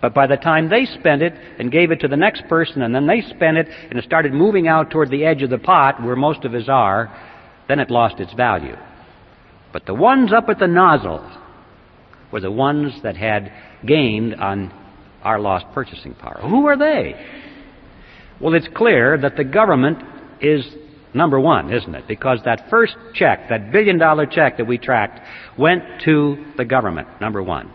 [0.00, 2.94] But by the time they spent it and gave it to the next person, and
[2.94, 6.02] then they spent it and it started moving out toward the edge of the pot
[6.02, 7.12] where most of us are,
[7.66, 8.76] then it lost its value.
[9.72, 11.28] But the ones up at the nozzle
[12.32, 13.52] were the ones that had
[13.84, 14.72] gained on
[15.22, 16.40] our lost purchasing power.
[16.42, 17.14] Who are they?
[18.40, 19.98] Well, it's clear that the government
[20.40, 20.64] is
[21.12, 22.06] number one, isn't it?
[22.06, 25.20] Because that first check, that billion dollar check that we tracked,
[25.58, 27.70] went to the government, number one.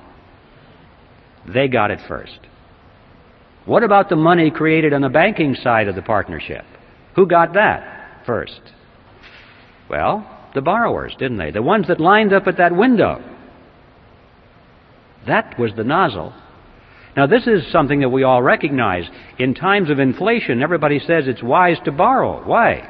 [1.47, 2.39] They got it first.
[3.65, 6.65] What about the money created on the banking side of the partnership?
[7.15, 8.61] Who got that first?
[9.89, 11.51] Well, the borrowers, didn't they?
[11.51, 13.21] The ones that lined up at that window.
[15.27, 16.33] That was the nozzle.
[17.15, 19.05] Now, this is something that we all recognize.
[19.37, 22.43] In times of inflation, everybody says it's wise to borrow.
[22.43, 22.89] Why?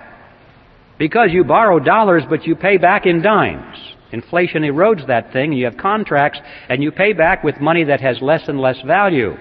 [0.98, 3.78] Because you borrow dollars, but you pay back in dimes.
[4.14, 5.52] Inflation erodes that thing.
[5.54, 9.36] You have contracts, and you pay back with money that has less and less value.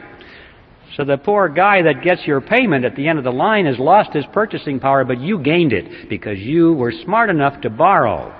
[0.96, 3.78] So the poor guy that gets your payment at the end of the line has
[3.78, 8.34] lost his purchasing power, but you gained it because you were smart enough to borrow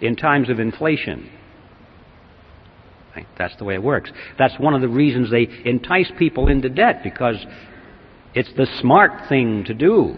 [0.00, 1.30] in times of inflation.
[3.36, 4.10] That's the way it works.
[4.38, 7.36] That's one of the reasons they entice people into debt because
[8.34, 10.16] it's the smart thing to do.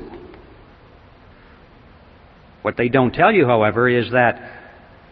[2.63, 4.56] What they don't tell you, however, is that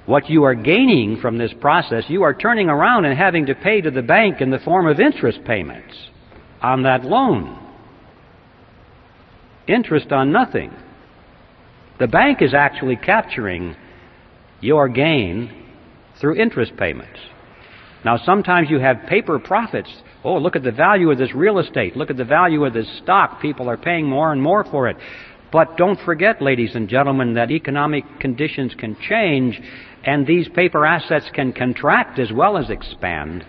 [0.06, 3.80] what you are gaining from this process, you are turning around and having to pay
[3.80, 5.94] to the bank in the form of interest payments
[6.60, 7.58] on that loan.
[9.66, 10.72] Interest on nothing.
[11.98, 13.76] The bank is actually capturing
[14.60, 15.50] your gain
[16.20, 17.18] through interest payments.
[18.04, 19.90] Now, sometimes you have paper profits.
[20.22, 21.96] Oh, look at the value of this real estate.
[21.96, 23.40] Look at the value of this stock.
[23.40, 24.96] People are paying more and more for it.
[25.54, 29.60] But don't forget, ladies and gentlemen, that economic conditions can change
[30.02, 33.46] and these paper assets can contract as well as expand.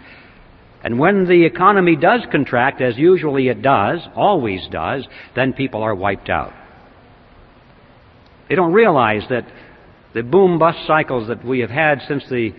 [0.84, 5.96] And when the economy does contract, as usually it does, always does, then people are
[5.96, 6.54] wiped out.
[8.50, 9.48] They don't realize that
[10.14, 12.54] The boom bust cycles that we have had since the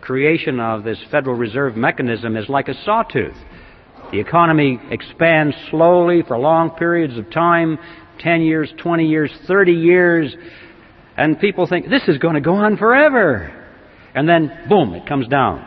[0.00, 3.36] creation of this Federal Reserve mechanism is like a sawtooth.
[4.12, 7.78] The economy expands slowly for long periods of time
[8.20, 10.36] 10 years, 20 years, 30 years
[11.16, 13.52] and people think this is going to go on forever.
[14.14, 15.66] And then, boom, it comes down.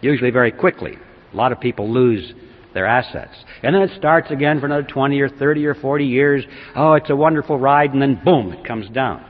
[0.00, 0.96] Usually very quickly.
[1.32, 2.32] A lot of people lose
[2.74, 3.34] their assets.
[3.62, 6.44] And then it starts again for another 20 or 30 or 40 years.
[6.76, 9.24] Oh, it's a wonderful ride, and then boom, it comes down.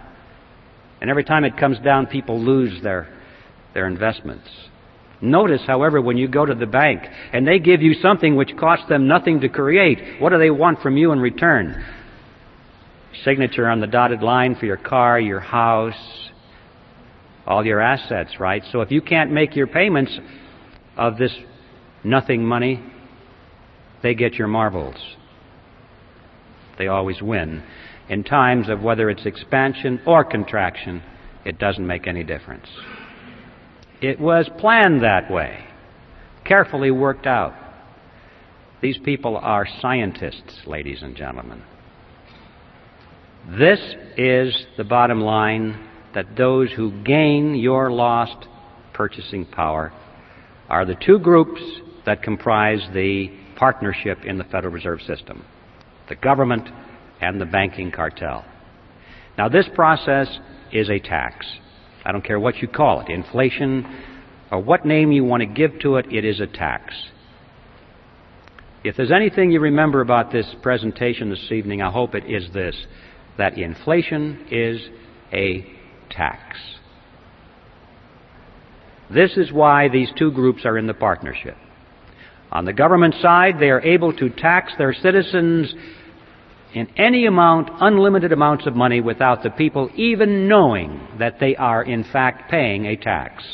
[1.00, 3.08] And every time it comes down, people lose their,
[3.72, 4.48] their investments.
[5.20, 7.02] Notice, however, when you go to the bank
[7.32, 10.80] and they give you something which costs them nothing to create, what do they want
[10.80, 11.84] from you in return?
[13.22, 16.30] Signature on the dotted line for your car, your house,
[17.46, 18.62] all your assets, right?
[18.72, 20.18] So if you can't make your payments
[20.96, 21.34] of this
[22.02, 22.82] nothing money,
[24.02, 24.96] they get your marbles.
[26.78, 27.62] They always win.
[28.08, 31.02] In times of whether it's expansion or contraction,
[31.44, 32.66] it doesn't make any difference.
[34.00, 35.64] It was planned that way,
[36.44, 37.54] carefully worked out.
[38.82, 41.62] These people are scientists, ladies and gentlemen.
[43.46, 43.78] This
[44.16, 45.78] is the bottom line
[46.14, 48.48] that those who gain your lost
[48.94, 49.92] purchasing power
[50.70, 51.60] are the two groups
[52.06, 55.44] that comprise the partnership in the Federal Reserve System
[56.08, 56.68] the government
[57.20, 58.44] and the banking cartel.
[59.38, 60.28] Now, this process
[60.70, 61.46] is a tax.
[62.04, 63.86] I don't care what you call it inflation
[64.50, 66.94] or what name you want to give to it, it is a tax.
[68.84, 72.76] If there's anything you remember about this presentation this evening, I hope it is this
[73.38, 74.80] that inflation is
[75.32, 75.66] a
[76.10, 76.56] tax.
[79.12, 81.56] This is why these two groups are in the partnership.
[82.52, 85.74] On the government side, they are able to tax their citizens
[86.72, 91.82] in any amount, unlimited amounts of money, without the people even knowing that they are
[91.82, 93.44] in fact paying a tax.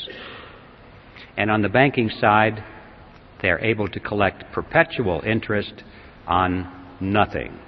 [1.37, 2.65] And on the banking side,
[3.43, 5.73] they are able to collect perpetual interest
[6.27, 7.59] on nothing.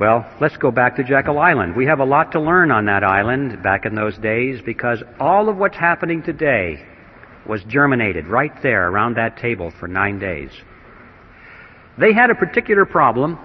[0.00, 1.76] Well, let's go back to Jekyll Island.
[1.76, 5.50] We have a lot to learn on that island back in those days because all
[5.50, 6.82] of what's happening today
[7.46, 10.52] was germinated right there around that table for nine days.
[11.98, 13.38] They had a particular problem,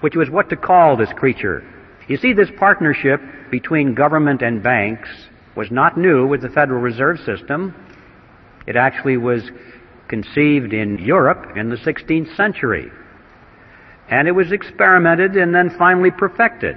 [0.00, 1.62] which was what to call this creature.
[2.08, 3.20] You see, this partnership
[3.52, 5.08] between government and banks
[5.54, 7.72] was not new with the Federal Reserve System.
[8.66, 9.48] It actually was
[10.08, 12.90] conceived in Europe in the 16th century.
[14.08, 16.76] And it was experimented and then finally perfected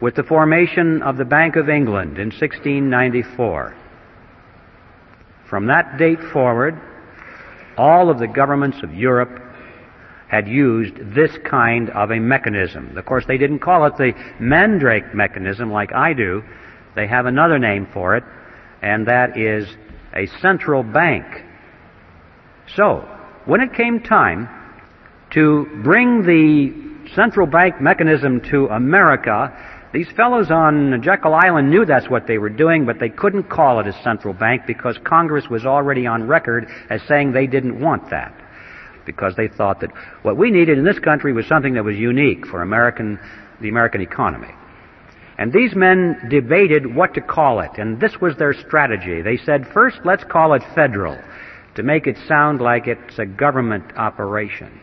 [0.00, 3.74] with the formation of the Bank of England in 1694.
[5.48, 6.80] From that date forward,
[7.76, 9.42] all of the governments of Europe
[10.28, 12.96] had used this kind of a mechanism.
[12.96, 16.42] Of course, they didn't call it the Mandrake mechanism like I do.
[16.96, 18.24] They have another name for it,
[18.82, 19.68] and that is
[20.14, 21.24] a central bank.
[22.74, 23.08] So,
[23.44, 24.48] when it came time
[25.30, 29.52] to bring the central bank mechanism to America,
[29.92, 33.80] these fellows on Jekyll Island knew that's what they were doing, but they couldn't call
[33.80, 38.10] it a central bank because Congress was already on record as saying they didn't want
[38.10, 38.34] that.
[39.04, 42.46] Because they thought that what we needed in this country was something that was unique
[42.46, 43.18] for American,
[43.60, 44.52] the American economy.
[45.38, 49.22] And these men debated what to call it, and this was their strategy.
[49.22, 51.18] They said, first, let's call it federal,
[51.74, 54.80] to make it sound like it's a government operation.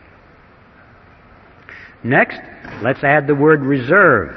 [2.04, 2.38] Next,
[2.82, 4.36] let's add the word reserve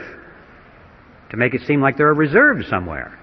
[1.30, 3.20] to make it seem like there are reserves somewhere.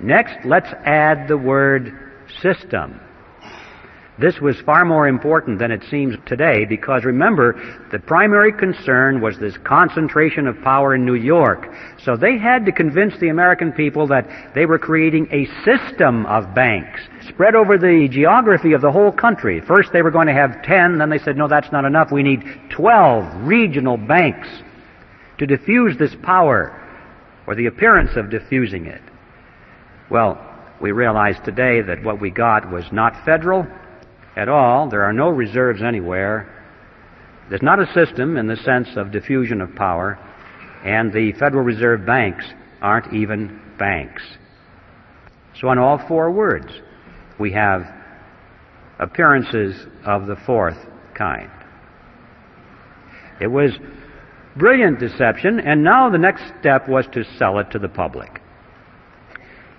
[0.00, 1.92] Next, let's add the word
[2.40, 3.00] system.
[4.20, 7.54] This was far more important than it seems today because remember,
[7.92, 11.72] the primary concern was this concentration of power in New York.
[12.02, 16.52] So they had to convince the American people that they were creating a system of
[16.52, 19.60] banks spread over the geography of the whole country.
[19.60, 22.10] First they were going to have 10, then they said, no, that's not enough.
[22.10, 24.48] We need 12 regional banks
[25.38, 26.74] to diffuse this power
[27.46, 29.00] or the appearance of diffusing it.
[30.10, 30.44] Well,
[30.80, 33.66] we realize today that what we got was not federal,
[34.38, 34.88] at all.
[34.88, 36.48] There are no reserves anywhere.
[37.50, 40.18] There's not a system in the sense of diffusion of power,
[40.84, 42.46] and the Federal Reserve banks
[42.80, 44.22] aren't even banks.
[45.60, 46.72] So, on all four words,
[47.40, 47.82] we have
[49.00, 50.78] appearances of the fourth
[51.14, 51.50] kind.
[53.40, 53.72] It was
[54.56, 58.40] brilliant deception, and now the next step was to sell it to the public.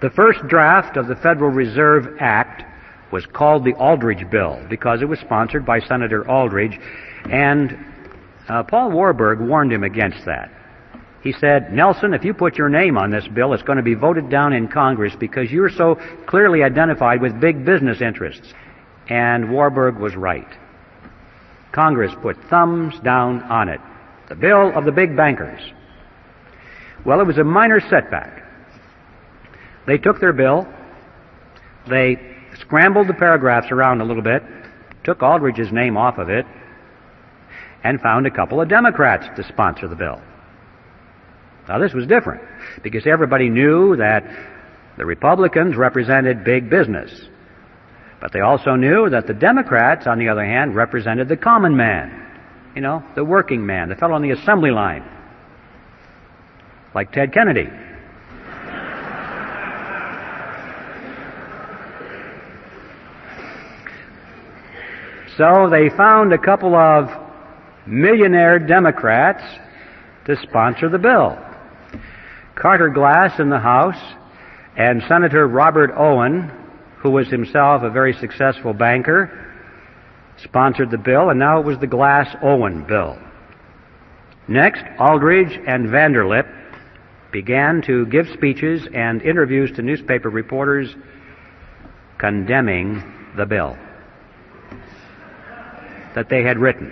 [0.01, 2.63] The first draft of the Federal Reserve Act
[3.11, 6.79] was called the Aldrich Bill because it was sponsored by Senator Aldrich,
[7.29, 7.77] and
[8.47, 10.51] uh, Paul Warburg warned him against that.
[11.21, 13.93] He said, Nelson, if you put your name on this bill, it's going to be
[13.93, 15.95] voted down in Congress because you're so
[16.27, 18.53] clearly identified with big business interests.
[19.09, 20.47] And Warburg was right.
[21.71, 23.81] Congress put thumbs down on it.
[24.29, 25.59] The bill of the big bankers.
[27.05, 28.45] Well, it was a minor setback.
[29.87, 30.67] They took their bill,
[31.87, 32.28] they
[32.61, 34.43] scrambled the paragraphs around a little bit,
[35.03, 36.45] took Aldrich's name off of it,
[37.83, 40.21] and found a couple of Democrats to sponsor the bill.
[41.67, 42.41] Now, this was different
[42.83, 44.23] because everybody knew that
[44.97, 47.11] the Republicans represented big business.
[48.19, 52.25] But they also knew that the Democrats, on the other hand, represented the common man.
[52.75, 55.03] You know, the working man, the fellow on the assembly line.
[56.93, 57.69] Like Ted Kennedy.
[65.39, 67.09] So they found a couple of
[67.87, 69.41] millionaire Democrats
[70.25, 71.39] to sponsor the bill.
[72.55, 73.95] Carter Glass in the House
[74.75, 76.51] and Senator Robert Owen,
[76.97, 79.31] who was himself a very successful banker,
[80.43, 83.17] sponsored the bill, and now it was the Glass Owen bill.
[84.49, 86.53] Next, Aldrich and Vanderlip
[87.31, 90.93] began to give speeches and interviews to newspaper reporters
[92.17, 93.01] condemning
[93.37, 93.77] the bill
[96.19, 96.91] that they had written.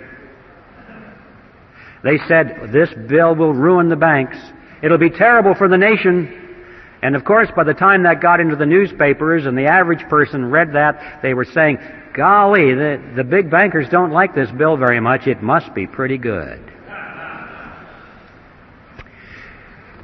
[2.02, 4.38] They said, This bill will ruin the banks.
[4.82, 6.56] It'll be terrible for the nation.
[7.02, 10.50] And of course, by the time that got into the newspapers and the average person
[10.50, 11.76] read that, they were saying,
[12.14, 15.26] golly, the, the big bankers don't like this bill very much.
[15.26, 16.72] It must be pretty good.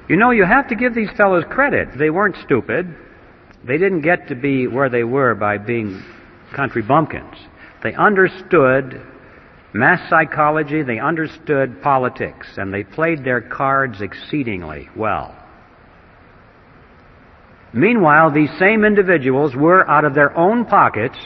[0.07, 1.97] You know, you have to give these fellows credit.
[1.97, 2.95] They weren't stupid.
[3.65, 6.03] They didn't get to be where they were by being
[6.53, 7.37] country bumpkins.
[7.85, 9.01] They understood
[9.75, 15.37] mass psychology, they understood politics, and they played their cards exceedingly well.
[17.73, 21.19] Meanwhile, these same individuals were, out of their own pockets,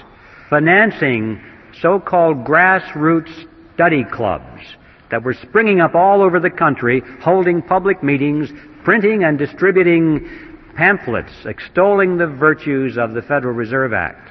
[0.48, 1.40] financing
[1.80, 4.62] so-called grassroots study clubs
[5.10, 8.50] that were springing up all over the country, holding public meetings,
[8.82, 10.26] printing and distributing
[10.74, 14.27] pamphlets extolling the virtues of the Federal Reserve Act.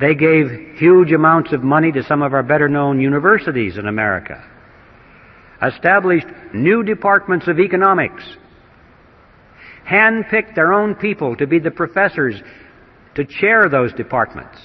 [0.00, 4.42] They gave huge amounts of money to some of our better known universities in America,
[5.62, 8.24] established new departments of economics,
[9.88, 12.40] handpicked their own people to be the professors
[13.14, 14.58] to chair those departments.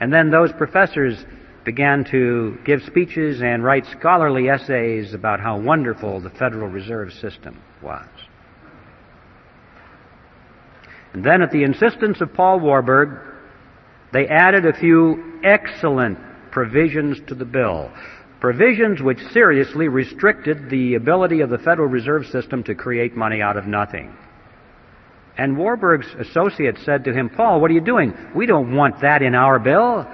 [0.00, 1.24] And then those professors
[1.64, 7.60] began to give speeches and write scholarly essays about how wonderful the Federal Reserve System
[7.82, 8.06] was.
[11.12, 13.35] And then, at the insistence of Paul Warburg,
[14.16, 16.18] they added a few excellent
[16.50, 17.90] provisions to the bill.
[18.40, 23.58] Provisions which seriously restricted the ability of the Federal Reserve System to create money out
[23.58, 24.16] of nothing.
[25.36, 28.14] And Warburg's associate said to him, Paul, what are you doing?
[28.34, 30.06] We don't want that in our bill.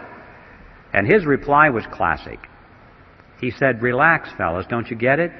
[0.92, 2.40] And his reply was classic.
[3.40, 5.30] He said, Relax, fellows, don't you get it?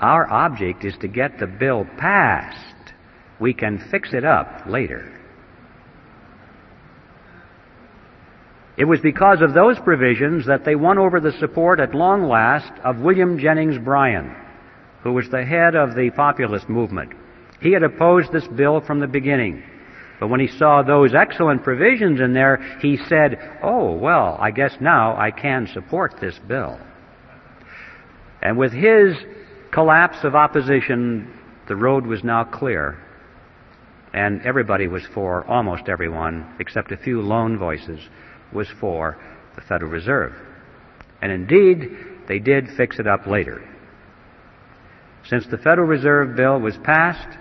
[0.00, 2.94] Our object is to get the bill passed.
[3.38, 5.15] We can fix it up later.
[8.76, 12.72] It was because of those provisions that they won over the support at long last
[12.84, 14.34] of William Jennings Bryan,
[15.02, 17.12] who was the head of the populist movement.
[17.60, 19.62] He had opposed this bill from the beginning.
[20.20, 24.76] But when he saw those excellent provisions in there, he said, Oh, well, I guess
[24.80, 26.78] now I can support this bill.
[28.42, 29.16] And with his
[29.70, 31.32] collapse of opposition,
[31.68, 32.98] the road was now clear.
[34.12, 38.00] And everybody was for, almost everyone, except a few lone voices,
[38.56, 39.16] was for
[39.54, 40.34] the Federal Reserve.
[41.22, 41.96] And indeed,
[42.26, 43.62] they did fix it up later.
[45.28, 47.38] Since the Federal Reserve Bill was passed,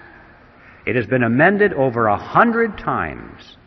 [0.86, 3.57] it has been amended over a hundred times.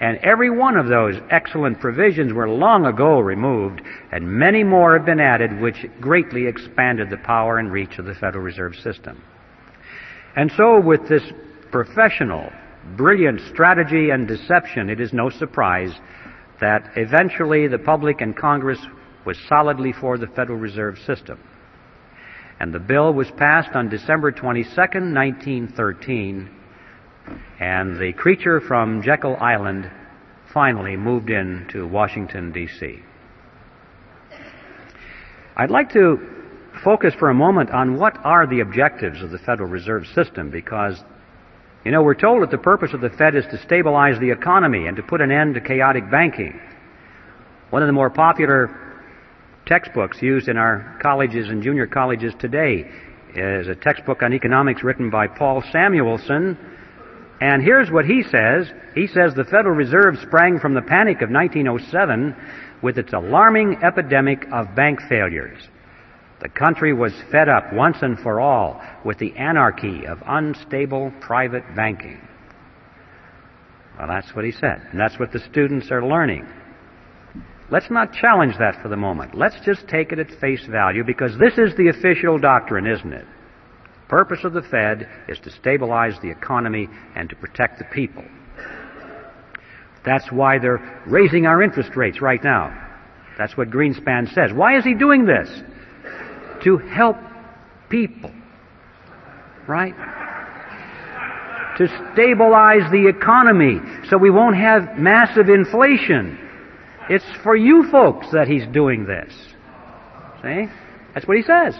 [0.00, 3.82] And every one of those excellent provisions were long ago removed,
[4.12, 8.14] and many more have been added, which greatly expanded the power and reach of the
[8.14, 9.22] Federal Reserve System.
[10.36, 11.24] And so, with this
[11.72, 12.52] professional,
[12.96, 15.92] brilliant strategy and deception, it is no surprise
[16.60, 18.80] that eventually the public and Congress
[19.24, 21.38] was solidly for the Federal Reserve System.
[22.60, 26.50] And the bill was passed on December 22, 1913,
[27.60, 29.90] and the creature from Jekyll Island
[30.52, 33.00] finally moved into Washington, D.C.
[35.56, 36.18] I'd like to
[36.82, 41.02] focus for a moment on what are the objectives of the Federal Reserve System because
[41.84, 44.86] you know, we're told that the purpose of the Fed is to stabilize the economy
[44.86, 46.60] and to put an end to chaotic banking.
[47.70, 48.70] One of the more popular
[49.66, 52.90] textbooks used in our colleges and junior colleges today
[53.34, 56.58] is a textbook on economics written by Paul Samuelson.
[57.40, 58.72] And here's what he says.
[58.94, 62.34] He says the Federal Reserve sprang from the panic of 1907
[62.82, 65.60] with its alarming epidemic of bank failures.
[66.40, 71.64] The country was fed up once and for all with the anarchy of unstable private
[71.74, 72.20] banking.
[73.98, 74.86] Well, that's what he said.
[74.92, 76.46] And that's what the students are learning.
[77.70, 79.34] Let's not challenge that for the moment.
[79.34, 83.26] Let's just take it at face value because this is the official doctrine, isn't it?
[84.04, 88.24] The purpose of the Fed is to stabilize the economy and to protect the people.
[90.04, 92.72] That's why they're raising our interest rates right now.
[93.36, 94.52] That's what Greenspan says.
[94.54, 95.50] Why is he doing this?
[96.64, 97.16] To help
[97.88, 98.32] people.
[99.66, 99.94] Right?
[101.78, 103.78] To stabilize the economy
[104.08, 106.38] so we won't have massive inflation.
[107.08, 109.32] It's for you folks that he's doing this.
[110.42, 110.66] See?
[111.14, 111.74] That's what he says.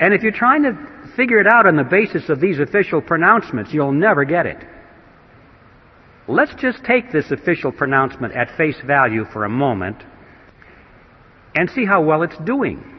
[0.00, 0.76] And if you're trying to
[1.16, 4.58] figure it out on the basis of these official pronouncements, you'll never get it.
[6.28, 10.02] Let's just take this official pronouncement at face value for a moment
[11.56, 12.97] and see how well it's doing.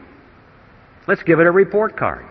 [1.06, 2.26] Let's give it a report card.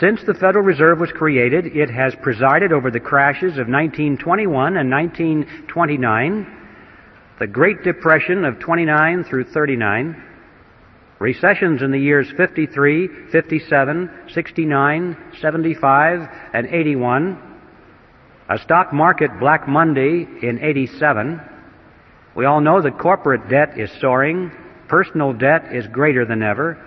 [0.00, 4.90] Since the Federal Reserve was created, it has presided over the crashes of 1921 and
[4.90, 6.60] 1929
[7.40, 10.22] the Great Depression of 29 through 39,
[11.18, 17.58] recessions in the years 53, 57, 69, 75, and 81,
[18.48, 21.40] a stock market Black Monday in 87.
[22.36, 24.52] We all know that corporate debt is soaring,
[24.94, 26.78] personal debt is greater than ever.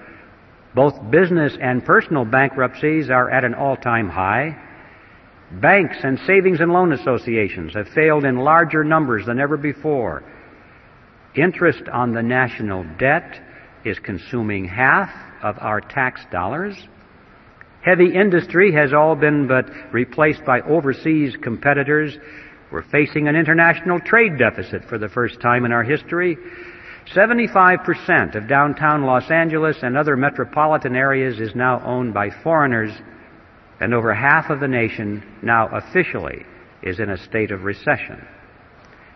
[0.74, 4.56] Both business and personal bankruptcies are at an all-time high.
[5.52, 10.24] Banks and savings and loan associations have failed in larger numbers than ever before.
[11.36, 13.42] Interest on the national debt
[13.84, 15.10] is consuming half
[15.44, 16.78] of our tax dollars.
[17.82, 22.18] Heavy industry has all been but replaced by overseas competitors.
[22.72, 26.38] We're facing an international trade deficit for the first time in our history.
[27.14, 32.92] 75% of downtown Los Angeles and other metropolitan areas is now owned by foreigners,
[33.80, 36.46] and over half of the nation now officially
[36.84, 38.26] is in a state of recession.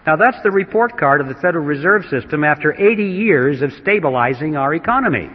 [0.05, 4.55] Now that's the report card of the Federal Reserve System after 80 years of stabilizing
[4.55, 5.29] our economy.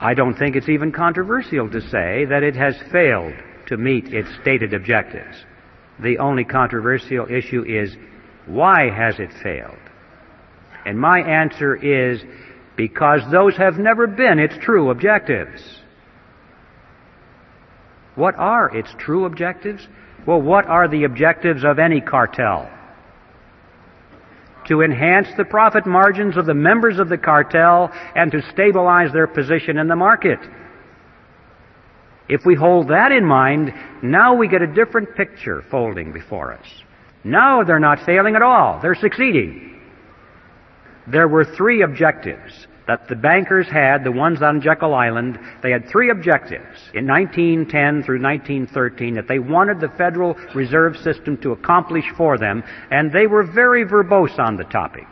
[0.00, 3.34] I don't think it's even controversial to say that it has failed
[3.66, 5.44] to meet its stated objectives.
[6.00, 7.96] The only controversial issue is
[8.48, 9.78] why has it failed?
[10.86, 12.22] And my answer is
[12.76, 15.60] because those have never been its true objectives.
[18.14, 19.86] What are its true objectives?
[20.26, 22.70] Well, what are the objectives of any cartel?
[24.68, 29.26] To enhance the profit margins of the members of the cartel and to stabilize their
[29.26, 30.38] position in the market.
[32.28, 33.72] If we hold that in mind,
[34.02, 36.66] now we get a different picture folding before us.
[37.24, 38.80] Now they're not failing at all.
[38.80, 39.80] They're succeeding.
[41.06, 45.88] There were three objectives that the bankers had, the ones on Jekyll Island, they had
[45.88, 52.06] three objectives in 1910 through 1913 that they wanted the Federal Reserve System to accomplish
[52.16, 55.06] for them, and they were very verbose on the topic.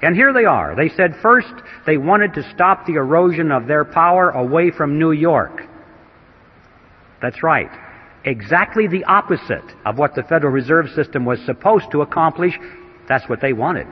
[0.00, 0.76] And here they are.
[0.76, 1.52] They said first
[1.86, 5.62] they wanted to stop the erosion of their power away from New York.
[7.20, 7.70] That's right.
[8.28, 12.52] Exactly the opposite of what the Federal Reserve System was supposed to accomplish.
[13.08, 13.86] That's what they wanted.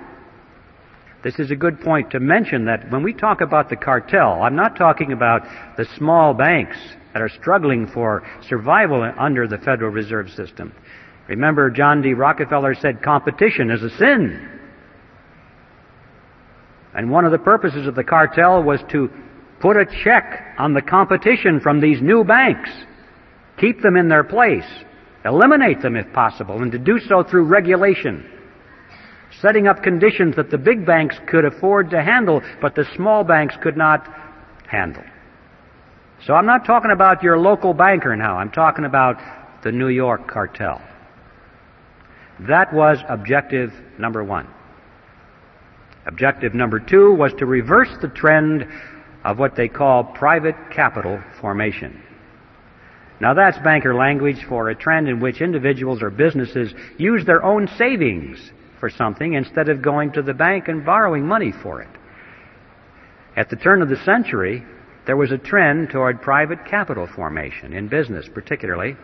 [1.24, 4.54] This is a good point to mention that when we talk about the cartel, I'm
[4.54, 5.40] not talking about
[5.78, 6.76] the small banks
[7.14, 10.74] that are struggling for survival under the Federal Reserve System.
[11.28, 12.12] Remember, John D.
[12.12, 14.50] Rockefeller said competition is a sin.
[16.92, 19.08] And one of the purposes of the cartel was to
[19.60, 22.70] put a check on the competition from these new banks,
[23.58, 24.66] keep them in their place,
[25.24, 28.24] eliminate them if possible, and to do so through regulation
[29.40, 33.54] setting up conditions that the big banks could afford to handle, but the small banks
[33.62, 34.06] could not
[34.68, 35.02] handle.
[36.24, 38.36] So I'm not talking about your local banker now.
[38.36, 39.16] I'm talking about
[39.62, 40.80] the New York cartel.
[42.40, 44.48] That was objective number one.
[46.06, 48.66] Objective number two was to reverse the trend
[49.24, 52.02] of what they call private capital formation.
[53.20, 57.68] Now that's banker language for a trend in which individuals or businesses use their own
[57.78, 58.38] savings
[58.78, 61.88] for something instead of going to the bank and borrowing money for it.
[63.36, 64.64] At the turn of the century,
[65.06, 68.96] there was a trend toward private capital formation, in business particularly.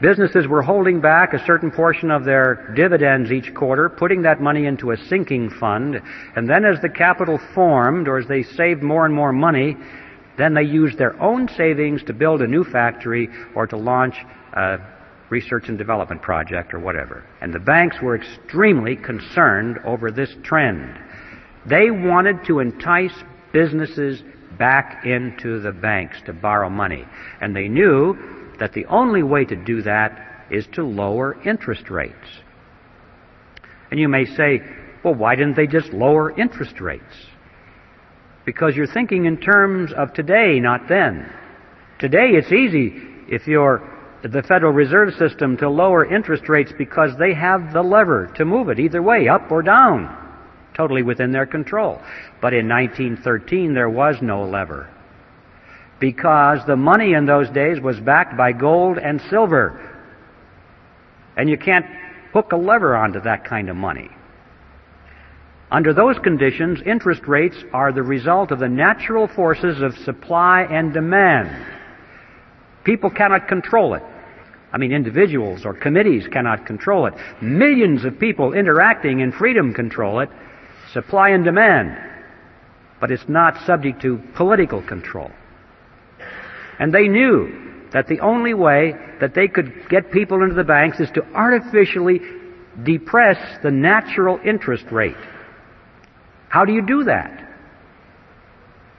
[0.00, 4.66] Businesses were holding back a certain portion of their dividends each quarter, putting that money
[4.66, 6.00] into a sinking fund,
[6.36, 9.76] and then as the capital formed, or as they saved more and more money,
[10.38, 14.14] then they used their own savings to build a new factory or to launch
[14.54, 14.78] a
[15.30, 17.24] research and development project or whatever.
[17.40, 20.98] And the banks were extremely concerned over this trend.
[21.66, 23.12] They wanted to entice
[23.52, 24.22] businesses
[24.58, 27.04] back into the banks to borrow money.
[27.40, 28.16] And they knew
[28.58, 32.14] that the only way to do that is to lower interest rates.
[33.90, 34.60] And you may say,
[35.04, 37.04] well, why didn't they just lower interest rates?
[38.48, 41.30] Because you're thinking in terms of today, not then.
[41.98, 42.94] Today it's easy
[43.28, 43.86] if you're
[44.22, 48.70] the Federal Reserve System to lower interest rates because they have the lever to move
[48.70, 50.08] it either way, up or down,
[50.74, 52.00] totally within their control.
[52.40, 54.88] But in 1913 there was no lever
[56.00, 59.78] because the money in those days was backed by gold and silver.
[61.36, 61.84] And you can't
[62.32, 64.08] hook a lever onto that kind of money.
[65.70, 70.94] Under those conditions, interest rates are the result of the natural forces of supply and
[70.94, 71.66] demand.
[72.84, 74.02] People cannot control it.
[74.72, 77.14] I mean, individuals or committees cannot control it.
[77.42, 80.30] Millions of people interacting in freedom control it.
[80.92, 81.98] Supply and demand.
[82.98, 85.30] But it's not subject to political control.
[86.78, 91.00] And they knew that the only way that they could get people into the banks
[91.00, 92.20] is to artificially
[92.82, 95.16] depress the natural interest rate.
[96.48, 97.44] How do you do that?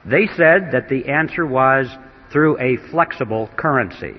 [0.06, 1.88] They said that the answer was
[2.32, 4.14] through a flexible currency.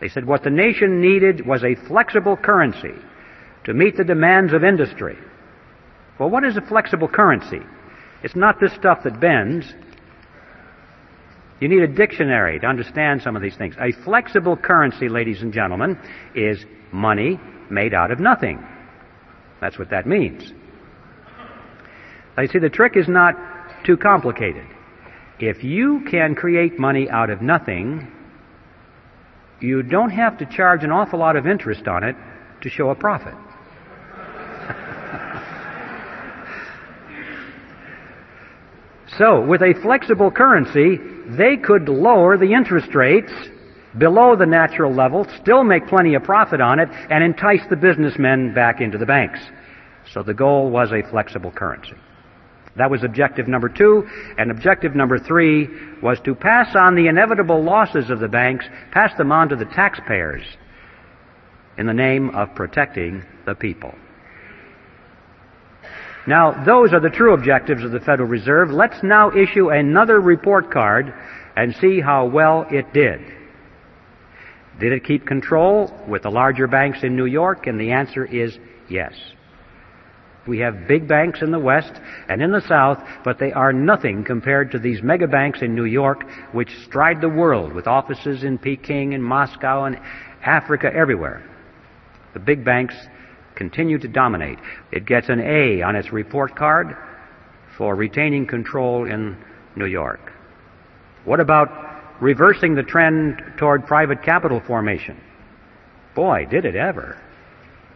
[0.00, 2.94] They said what the nation needed was a flexible currency
[3.64, 5.18] to meet the demands of industry.
[6.18, 7.60] Well, what is a flexible currency?
[8.22, 9.66] It's not this stuff that bends.
[11.60, 13.74] You need a dictionary to understand some of these things.
[13.80, 15.98] A flexible currency, ladies and gentlemen,
[16.34, 17.38] is money
[17.70, 18.64] made out of nothing.
[19.60, 20.52] That's what that means.
[22.38, 23.34] Now, you see, the trick is not
[23.84, 24.64] too complicated.
[25.40, 28.06] If you can create money out of nothing,
[29.58, 32.14] you don't have to charge an awful lot of interest on it
[32.60, 33.34] to show a profit.
[39.18, 40.96] so, with a flexible currency,
[41.36, 43.32] they could lower the interest rates
[43.98, 48.54] below the natural level, still make plenty of profit on it, and entice the businessmen
[48.54, 49.40] back into the banks.
[50.12, 51.96] So the goal was a flexible currency.
[52.78, 54.08] That was objective number two.
[54.38, 55.68] And objective number three
[56.02, 59.66] was to pass on the inevitable losses of the banks, pass them on to the
[59.66, 60.42] taxpayers
[61.76, 63.94] in the name of protecting the people.
[66.26, 68.70] Now, those are the true objectives of the Federal Reserve.
[68.70, 71.14] Let's now issue another report card
[71.56, 73.20] and see how well it did.
[74.78, 77.66] Did it keep control with the larger banks in New York?
[77.66, 78.58] And the answer is
[78.88, 79.14] yes.
[80.48, 81.92] We have big banks in the West
[82.28, 85.84] and in the South, but they are nothing compared to these mega banks in New
[85.84, 90.00] York, which stride the world with offices in Peking and Moscow and
[90.42, 91.42] Africa everywhere.
[92.32, 92.94] The big banks
[93.56, 94.58] continue to dominate.
[94.90, 96.96] It gets an A on its report card
[97.76, 99.36] for retaining control in
[99.76, 100.32] New York.
[101.26, 101.68] What about
[102.22, 105.20] reversing the trend toward private capital formation?
[106.14, 107.18] Boy, did it ever.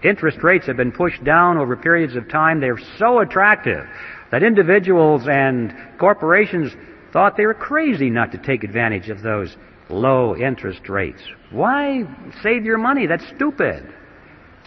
[0.02, 2.60] Interest rates have been pushed down over periods of time.
[2.60, 3.86] They're so attractive
[4.30, 6.72] that individuals and corporations
[7.12, 9.56] thought they were crazy not to take advantage of those
[9.88, 11.22] low interest rates.
[11.50, 12.04] Why
[12.42, 13.06] save your money?
[13.06, 13.86] That's stupid.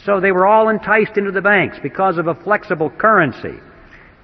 [0.05, 3.59] So they were all enticed into the banks because of a flexible currency.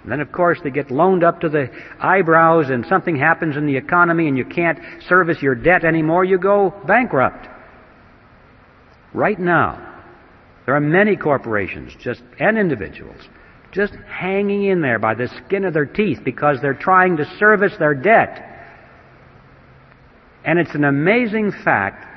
[0.04, 3.66] And then, of course, they get loaned up to the eyebrows and something happens in
[3.66, 7.48] the economy and you can't service your debt anymore, you go bankrupt.
[9.14, 9.91] Right now,
[10.72, 13.20] there are many corporations just and individuals
[13.74, 17.74] just hanging in there by the skin of their teeth because they're trying to service
[17.78, 18.40] their debt.
[20.46, 22.08] And it's an amazing fact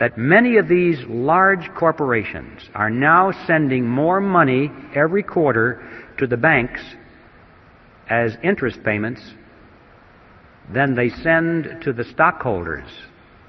[0.00, 6.36] that many of these large corporations are now sending more money every quarter to the
[6.36, 6.80] banks
[8.10, 9.22] as interest payments
[10.74, 12.90] than they send to the stockholders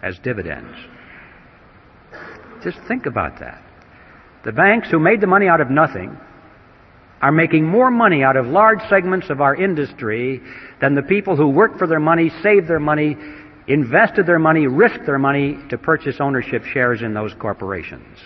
[0.03, 0.77] as dividends.
[2.63, 3.63] Just think about that.
[4.47, 6.17] The banks who made the money out of nothing
[7.21, 10.41] are making more money out of large segments of our industry
[10.79, 13.17] than the people who worked for their money, saved their money,
[13.67, 18.17] invested their money, risked their money to purchase ownership shares in those corporations.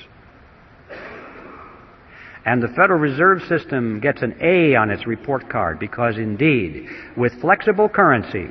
[2.45, 7.33] And the Federal Reserve System gets an A on its report card because indeed, with
[7.41, 8.45] flexible currency,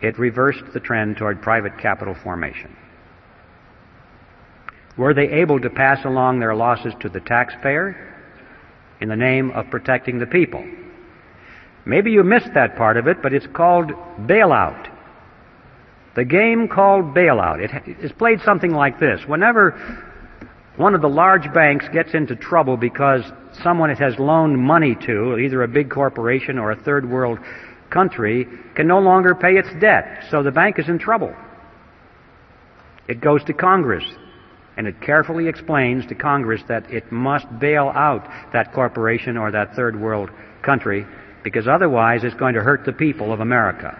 [0.00, 2.74] it reversed the trend toward private capital formation.
[4.96, 7.96] Were they able to pass along their losses to the taxpayer
[9.00, 10.64] in the name of protecting the people?
[11.86, 14.88] Maybe you missed that part of it, but it's called bailout.
[16.14, 17.60] The game called bailout.
[17.60, 19.20] It is played something like this.
[19.26, 19.70] Whenever
[20.76, 23.22] one of the large banks gets into trouble because
[23.62, 27.38] someone it has loaned money to, either a big corporation or a third world
[27.90, 31.34] country, can no longer pay its debt, so the bank is in trouble.
[33.08, 34.04] It goes to Congress,
[34.76, 39.74] and it carefully explains to Congress that it must bail out that corporation or that
[39.74, 40.30] third world
[40.62, 41.06] country
[41.42, 43.98] because otherwise it's going to hurt the people of America.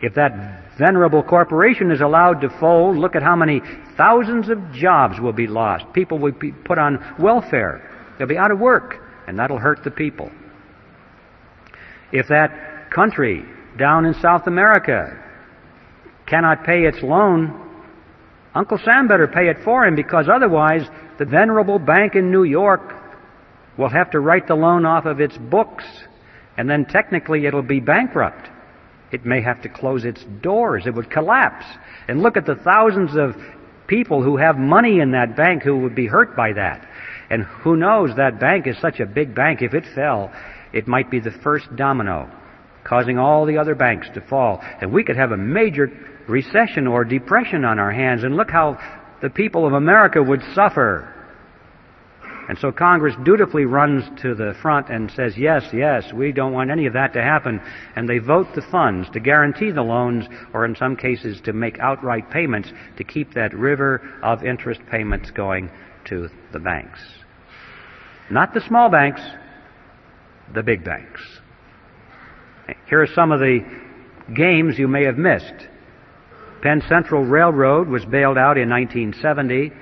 [0.00, 3.60] If that venerable corporation is allowed to fold, look at how many
[3.96, 5.92] thousands of jobs will be lost.
[5.92, 8.14] People will be put on welfare.
[8.16, 10.30] They'll be out of work, and that'll hurt the people.
[12.12, 13.44] If that country
[13.76, 15.20] down in South America
[16.26, 17.67] cannot pay its loan,
[18.58, 20.82] Uncle Sam better pay it for him because otherwise
[21.16, 22.92] the venerable bank in New York
[23.76, 25.84] will have to write the loan off of its books,
[26.56, 28.50] and then technically it'll be bankrupt.
[29.12, 30.86] It may have to close its doors.
[30.86, 31.66] It would collapse.
[32.08, 33.36] And look at the thousands of
[33.86, 36.84] people who have money in that bank who would be hurt by that.
[37.30, 40.32] And who knows, that bank is such a big bank, if it fell,
[40.72, 42.28] it might be the first domino,
[42.82, 44.60] causing all the other banks to fall.
[44.80, 45.92] And we could have a major
[46.28, 48.78] recession or depression on our hands, and look how
[49.22, 51.14] the people of America would suffer.
[52.48, 56.70] And so Congress dutifully runs to the front and says, yes, yes, we don't want
[56.70, 57.60] any of that to happen.
[57.94, 60.24] And they vote the funds to guarantee the loans,
[60.54, 65.30] or in some cases to make outright payments to keep that river of interest payments
[65.30, 65.70] going
[66.06, 67.00] to the banks.
[68.30, 69.20] Not the small banks,
[70.54, 71.20] the big banks.
[72.88, 73.60] Here are some of the
[74.34, 75.68] games you may have missed.
[76.62, 79.72] Penn Central Railroad was bailed out in 1970.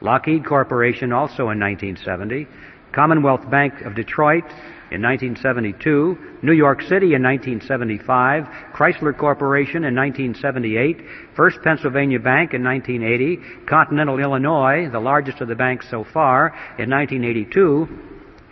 [0.00, 2.46] Lockheed Corporation also in 1970,
[2.92, 4.44] Commonwealth Bank of Detroit
[4.90, 10.98] in 1972, New York City in 1975, Chrysler Corporation in 1978,
[11.34, 16.90] First Pennsylvania Bank in 1980, Continental Illinois, the largest of the banks so far, in
[16.90, 17.88] 1982,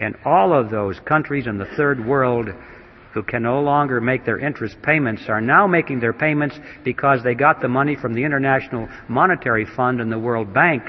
[0.01, 2.49] and all of those countries in the third world
[3.13, 7.35] who can no longer make their interest payments are now making their payments because they
[7.35, 10.83] got the money from the International Monetary Fund and the World Bank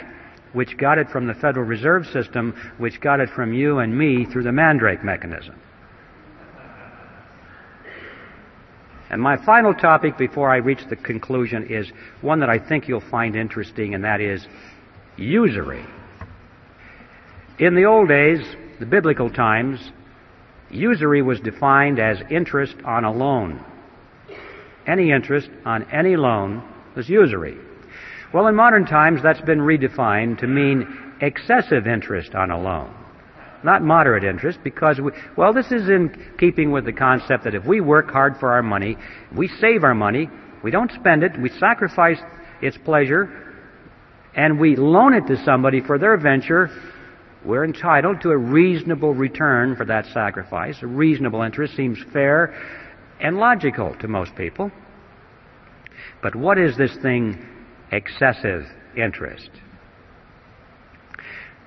[0.53, 4.25] which got it from the Federal Reserve System, which got it from you and me
[4.25, 5.59] through the Mandrake mechanism.
[9.09, 12.99] And my final topic before I reach the conclusion is one that I think you'll
[13.11, 14.47] find interesting, and that is
[15.17, 15.85] usury.
[17.59, 18.43] In the old days,
[18.79, 19.79] the biblical times,
[20.73, 23.63] usury was defined as interest on a loan.
[24.85, 26.63] Any interest on any loan
[26.95, 27.57] was usury.
[28.33, 30.87] Well, in modern times, that's been redefined to mean
[31.21, 32.93] excessive interest on a loan.
[33.63, 37.63] Not moderate interest, because, we, well, this is in keeping with the concept that if
[37.65, 38.97] we work hard for our money,
[39.35, 40.29] we save our money,
[40.63, 42.19] we don't spend it, we sacrifice
[42.61, 43.29] its pleasure,
[44.35, 46.69] and we loan it to somebody for their venture,
[47.45, 50.81] we're entitled to a reasonable return for that sacrifice.
[50.81, 52.55] A reasonable interest seems fair
[53.19, 54.71] and logical to most people.
[56.21, 57.45] But what is this thing
[57.93, 58.65] excessive
[58.97, 59.49] interest.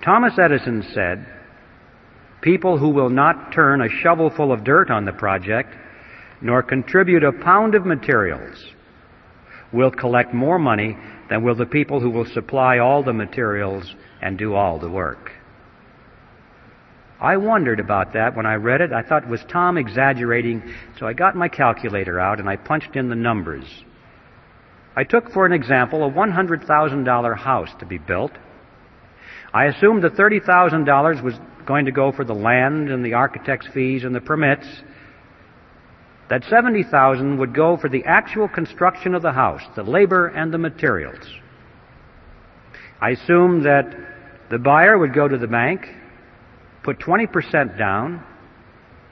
[0.04, 1.26] Thomas Edison said,
[2.42, 5.74] People who will not turn a shovelful of dirt on the project,
[6.40, 8.62] nor contribute a pound of materials,
[9.72, 10.96] will collect more money
[11.28, 15.32] than will the people who will supply all the materials and do all the work.
[17.20, 18.92] I wondered about that when I read it.
[18.92, 20.62] I thought, was Tom exaggerating?
[20.98, 23.64] So I got my calculator out and I punched in the numbers.
[24.94, 28.32] I took, for an example, a $100,000 house to be built.
[29.52, 34.04] I assumed the $30,000 was going to go for the land and the architect's fees
[34.04, 34.66] and the permits.
[36.28, 40.58] That 70,000 would go for the actual construction of the house, the labor and the
[40.58, 41.24] materials.
[43.00, 43.94] I assumed that
[44.50, 45.88] the buyer would go to the bank,
[46.86, 48.24] put 20% down,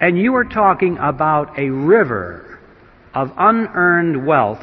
[0.00, 2.58] And you are talking about a river
[3.14, 4.62] of unearned wealth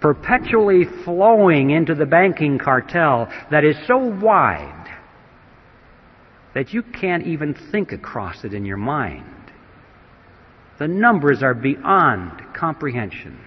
[0.00, 4.74] perpetually flowing into the banking cartel that is so wide
[6.54, 9.47] that you can't even think across it in your mind.
[10.78, 13.38] The numbers are beyond comprehension.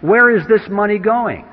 [0.00, 1.44] Where is this money going?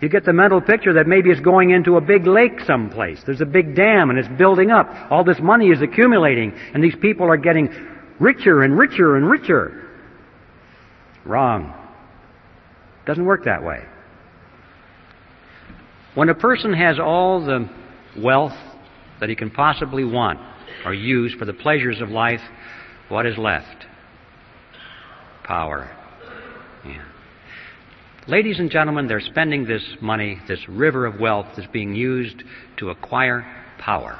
[0.00, 3.22] You get the mental picture that maybe it's going into a big lake someplace.
[3.24, 4.88] There's a big dam and it's building up.
[5.10, 7.70] All this money is accumulating and these people are getting
[8.18, 9.88] richer and richer and richer.
[11.24, 11.72] Wrong.
[13.06, 13.84] Doesn't work that way.
[16.14, 17.68] When a person has all the
[18.16, 18.56] wealth
[19.20, 20.38] that he can possibly want
[20.84, 22.40] or use for the pleasures of life,
[23.08, 23.86] what is left?
[25.44, 25.90] Power.
[26.84, 27.04] Yeah.
[28.26, 32.42] Ladies and gentlemen, they're spending this money, this river of wealth that's being used
[32.78, 33.44] to acquire
[33.78, 34.18] power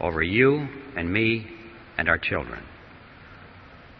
[0.00, 1.46] over you and me
[1.96, 2.62] and our children.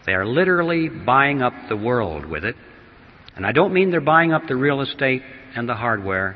[0.05, 2.55] They are literally buying up the world with it.
[3.35, 5.21] And I don't mean they're buying up the real estate
[5.55, 6.35] and the hardware.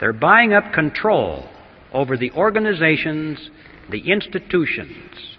[0.00, 1.48] They're buying up control
[1.92, 3.38] over the organizations,
[3.90, 5.36] the institutions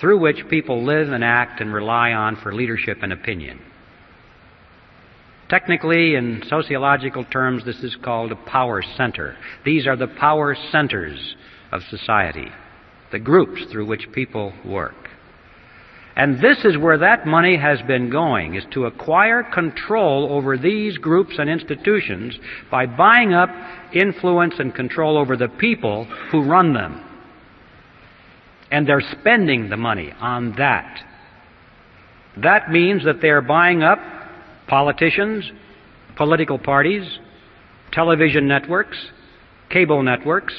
[0.00, 3.60] through which people live and act and rely on for leadership and opinion.
[5.48, 9.36] Technically, in sociological terms, this is called a power center.
[9.64, 11.36] These are the power centers
[11.72, 12.48] of society,
[13.12, 15.08] the groups through which people work.
[16.16, 20.98] And this is where that money has been going, is to acquire control over these
[20.98, 22.36] groups and institutions
[22.70, 23.50] by buying up
[23.94, 27.07] influence and control over the people who run them.
[28.70, 31.00] And they're spending the money on that.
[32.36, 33.98] That means that they're buying up
[34.68, 35.50] politicians,
[36.16, 37.18] political parties,
[37.92, 38.98] television networks,
[39.70, 40.54] cable networks,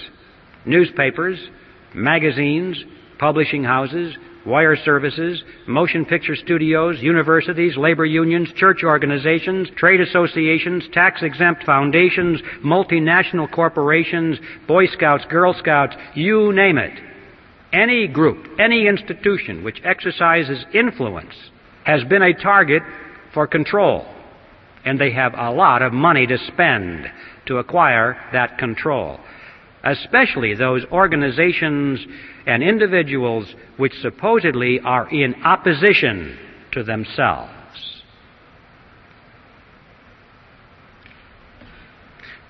[0.65, 1.39] newspapers,
[1.93, 2.83] magazines,
[3.19, 11.21] publishing houses, wire services, motion picture studios, universities, labor unions, church organizations, trade associations, tax
[11.21, 14.37] exempt foundations, multinational corporations,
[14.67, 17.08] Boy Scouts, Girl Scouts, you name it.
[17.71, 21.33] Any group, any institution which exercises influence
[21.83, 22.81] has been a target
[23.33, 24.05] for control.
[24.85, 27.05] And they have a lot of money to spend
[27.45, 29.19] to acquire that control.
[29.83, 31.99] Especially those organizations
[32.47, 36.37] and individuals which supposedly are in opposition
[36.71, 37.51] to themselves.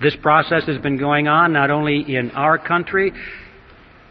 [0.00, 3.12] This process has been going on not only in our country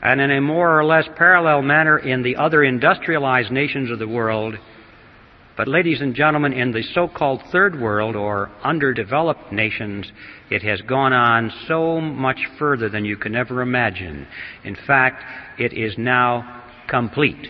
[0.01, 4.07] and in a more or less parallel manner in the other industrialized nations of the
[4.07, 4.55] world,
[5.59, 10.09] but, ladies and gentlemen, in the so called third world or underdeveloped nations,
[10.49, 14.25] it has gone on so much further than you can ever imagine.
[14.63, 15.21] In fact,
[15.59, 17.49] it is now complete.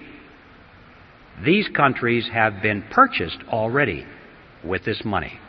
[1.46, 4.08] These countries have been purchased already
[4.64, 5.40] with this money.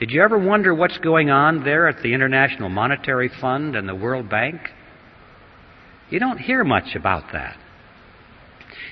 [0.00, 3.94] Did you ever wonder what's going on there at the International Monetary Fund and the
[3.94, 4.58] World Bank?
[6.08, 7.58] You don't hear much about that.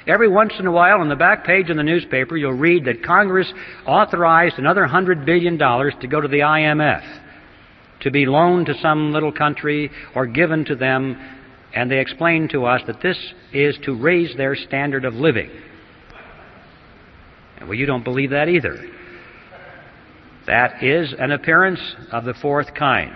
[0.06, 3.02] Every once in a while, on the back page of the newspaper, you'll read that
[3.02, 3.50] Congress
[3.86, 7.20] authorized another $100 billion to go to the IMF,
[8.02, 11.16] to be loaned to some little country or given to them,
[11.74, 13.16] and they explain to us that this
[13.54, 15.50] is to raise their standard of living.
[17.62, 18.78] Well, you don't believe that either.
[20.48, 21.78] That is an appearance
[22.10, 23.12] of the fourth kind.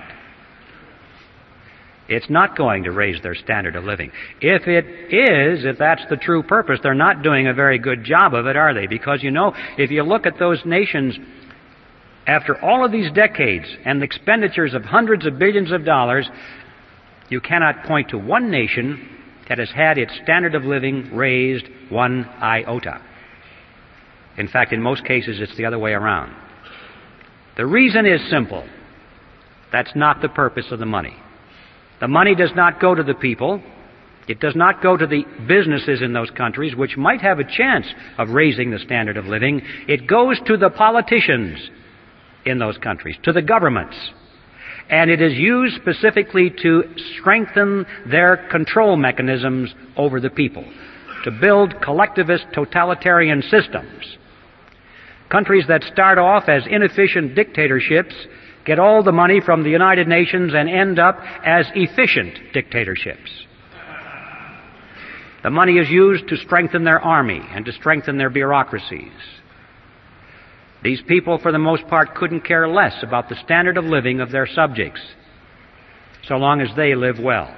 [2.06, 4.12] It's not going to raise their standard of living.
[4.42, 8.34] If it is, if that's the true purpose, they're not doing a very good job
[8.34, 8.86] of it, are they?
[8.86, 11.16] Because you know, if you look at those nations,
[12.26, 16.28] after all of these decades and expenditures of hundreds of billions of dollars,
[17.30, 19.08] you cannot point to one nation
[19.48, 23.00] that has had its standard of living raised one iota.
[24.36, 26.41] In fact, in most cases, it's the other way around.
[27.56, 28.66] The reason is simple.
[29.72, 31.16] That's not the purpose of the money.
[32.00, 33.62] The money does not go to the people.
[34.28, 37.86] It does not go to the businesses in those countries, which might have a chance
[38.18, 39.62] of raising the standard of living.
[39.88, 41.58] It goes to the politicians
[42.44, 43.96] in those countries, to the governments.
[44.90, 46.84] And it is used specifically to
[47.18, 50.64] strengthen their control mechanisms over the people,
[51.24, 54.18] to build collectivist totalitarian systems.
[55.32, 58.14] Countries that start off as inefficient dictatorships
[58.66, 63.30] get all the money from the United Nations and end up as efficient dictatorships.
[65.42, 69.10] The money is used to strengthen their army and to strengthen their bureaucracies.
[70.84, 74.30] These people, for the most part, couldn't care less about the standard of living of
[74.30, 75.00] their subjects,
[76.28, 77.56] so long as they live well.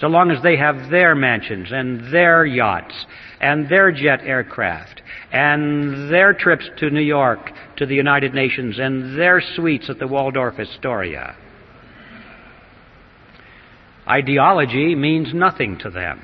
[0.00, 2.94] So long as they have their mansions and their yachts
[3.42, 5.02] and their jet aircraft
[5.32, 10.06] and their trips to New York to the United Nations and their suites at the
[10.06, 11.36] Waldorf Astoria.
[14.08, 16.22] Ideology means nothing to them.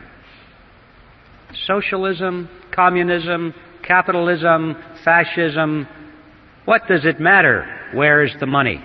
[1.67, 5.89] Socialism, communism, capitalism, fascism,
[6.65, 7.67] what does it matter?
[7.93, 8.83] Where's the money?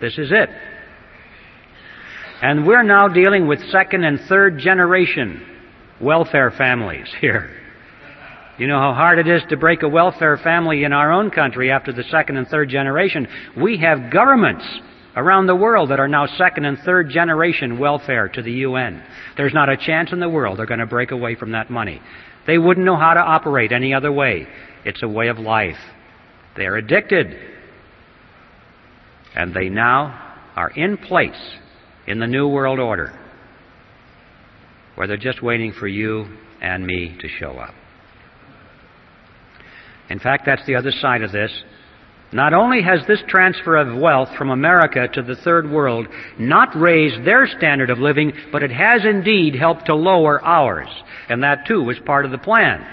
[0.00, 0.48] This is it.
[2.42, 5.44] And we're now dealing with second and third generation
[6.00, 7.59] welfare families here.
[8.60, 11.70] You know how hard it is to break a welfare family in our own country
[11.70, 13.26] after the second and third generation.
[13.56, 14.66] We have governments
[15.16, 19.02] around the world that are now second and third generation welfare to the UN.
[19.38, 22.02] There's not a chance in the world they're going to break away from that money.
[22.46, 24.46] They wouldn't know how to operate any other way.
[24.84, 25.80] It's a way of life.
[26.54, 27.34] They're addicted.
[29.34, 31.32] And they now are in place
[32.06, 33.18] in the New World Order
[34.96, 36.26] where they're just waiting for you
[36.60, 37.72] and me to show up.
[40.10, 41.50] In fact, that's the other side of this.
[42.32, 46.06] Not only has this transfer of wealth from America to the third world
[46.38, 50.88] not raised their standard of living, but it has indeed helped to lower ours.
[51.28, 52.86] And that too was part of the plan.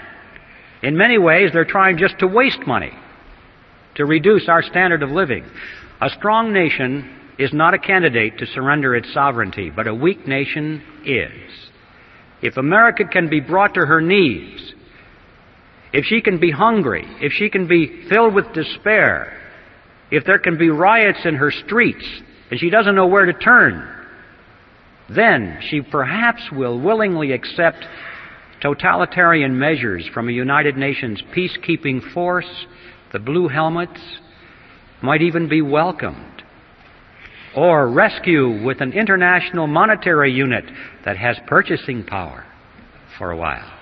[0.82, 2.92] In many ways, they're trying just to waste money,
[3.96, 5.44] to reduce our standard of living.
[6.00, 10.82] A strong nation is not a candidate to surrender its sovereignty, but a weak nation
[11.04, 11.30] is.
[12.42, 14.74] If America can be brought to her knees,
[15.92, 19.38] if she can be hungry, if she can be filled with despair,
[20.10, 22.04] if there can be riots in her streets
[22.50, 23.86] and she doesn't know where to turn,
[25.08, 27.84] then she perhaps will willingly accept
[28.60, 32.66] totalitarian measures from a United Nations peacekeeping force,
[33.12, 34.00] the Blue Helmets,
[35.02, 36.42] might even be welcomed.
[37.56, 40.64] Or rescue with an international monetary unit
[41.04, 42.44] that has purchasing power
[43.16, 43.77] for a while.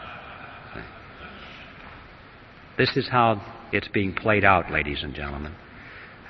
[2.79, 3.43] This is how
[3.73, 5.55] it's being played out, ladies and gentlemen.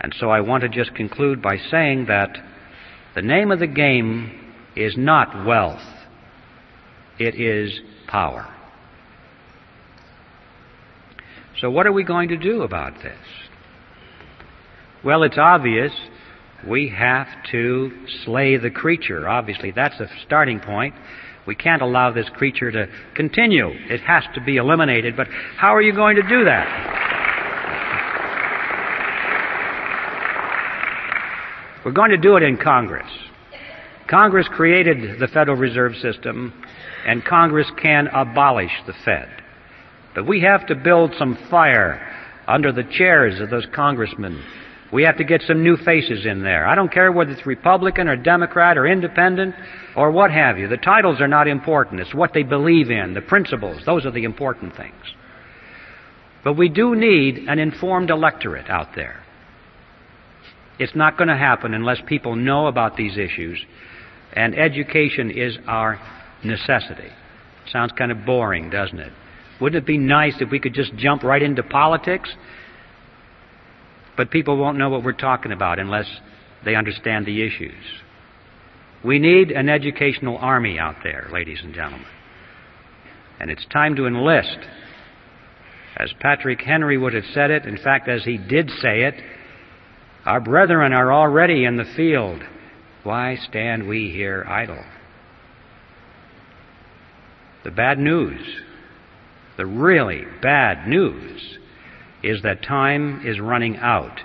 [0.00, 2.36] And so I want to just conclude by saying that
[3.14, 5.80] the name of the game is not wealth,
[7.18, 8.52] it is power.
[11.60, 13.18] So, what are we going to do about this?
[15.02, 15.92] Well, it's obvious
[16.68, 17.90] we have to
[18.24, 19.28] slay the creature.
[19.28, 20.94] Obviously, that's a starting point.
[21.46, 23.68] We can't allow this creature to continue.
[23.68, 25.16] It has to be eliminated.
[25.16, 27.04] But how are you going to do that?
[31.84, 33.08] We're going to do it in Congress.
[34.08, 36.52] Congress created the Federal Reserve System,
[37.06, 39.28] and Congress can abolish the Fed.
[40.14, 42.00] But we have to build some fire
[42.48, 44.42] under the chairs of those congressmen
[44.92, 46.66] we have to get some new faces in there.
[46.66, 49.54] I don't care whether it's Republican or Democrat or Independent
[49.96, 50.68] or what have you.
[50.68, 52.00] The titles are not important.
[52.00, 53.82] It's what they believe in, the principles.
[53.84, 54.94] Those are the important things.
[56.44, 59.24] But we do need an informed electorate out there.
[60.78, 63.58] It's not going to happen unless people know about these issues,
[64.34, 65.98] and education is our
[66.44, 67.10] necessity.
[67.72, 69.12] Sounds kind of boring, doesn't it?
[69.60, 72.28] Wouldn't it be nice if we could just jump right into politics?
[74.16, 76.06] But people won't know what we're talking about unless
[76.64, 77.74] they understand the issues.
[79.04, 82.06] We need an educational army out there, ladies and gentlemen.
[83.38, 84.58] And it's time to enlist.
[85.96, 89.14] As Patrick Henry would have said it, in fact, as he did say it,
[90.24, 92.42] our brethren are already in the field.
[93.04, 94.82] Why stand we here idle?
[97.64, 98.40] The bad news,
[99.56, 101.58] the really bad news,
[102.22, 104.20] is that time is running out.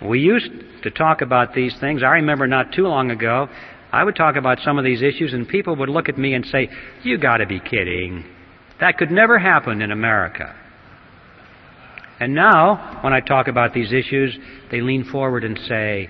[0.00, 0.50] We used
[0.82, 2.02] to talk about these things.
[2.02, 3.48] I remember not too long ago,
[3.92, 6.44] I would talk about some of these issues, and people would look at me and
[6.46, 6.68] say,
[7.02, 8.24] You gotta be kidding.
[8.80, 10.56] That could never happen in America.
[12.18, 14.36] And now, when I talk about these issues,
[14.70, 16.08] they lean forward and say,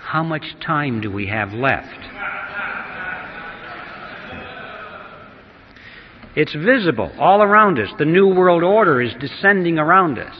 [0.00, 1.98] How much time do we have left?
[6.36, 7.88] It's visible all around us.
[7.98, 10.34] The New World Order is descending around us.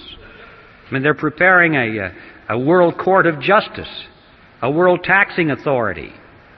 [0.88, 3.88] I mean, they're preparing a, uh, a world court of justice,
[4.60, 6.12] a world taxing authority,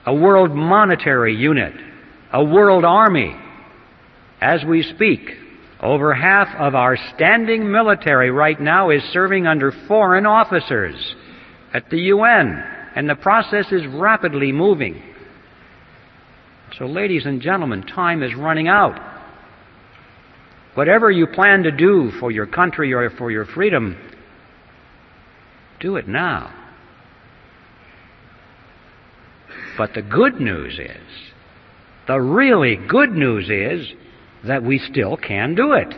[0.06, 1.74] a world monetary unit,
[2.32, 3.36] a world army.
[4.40, 5.20] As we speak,
[5.80, 11.14] over half of our standing military right now is serving under foreign officers
[11.74, 12.62] at the UN,
[12.94, 15.02] and the process is rapidly moving.
[16.78, 19.15] So, ladies and gentlemen, time is running out.
[20.76, 23.96] Whatever you plan to do for your country or for your freedom,
[25.80, 26.52] do it now.
[29.78, 31.32] But the good news is,
[32.06, 33.90] the really good news is,
[34.46, 35.94] that we still can do it.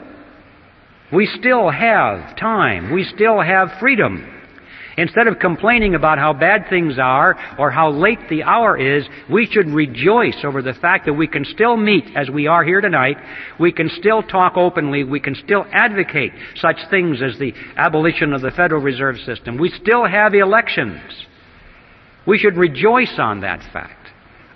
[1.12, 2.92] We still have time.
[2.92, 4.37] We still have freedom.
[4.98, 9.46] Instead of complaining about how bad things are or how late the hour is, we
[9.46, 13.16] should rejoice over the fact that we can still meet as we are here tonight.
[13.60, 15.04] We can still talk openly.
[15.04, 19.56] We can still advocate such things as the abolition of the Federal Reserve System.
[19.56, 21.00] We still have elections.
[22.26, 24.08] We should rejoice on that fact.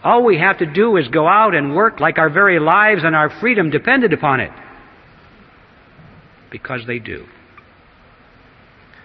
[0.02, 3.14] All we have to do is go out and work like our very lives and
[3.14, 4.50] our freedom depended upon it.
[6.50, 7.26] Because they do.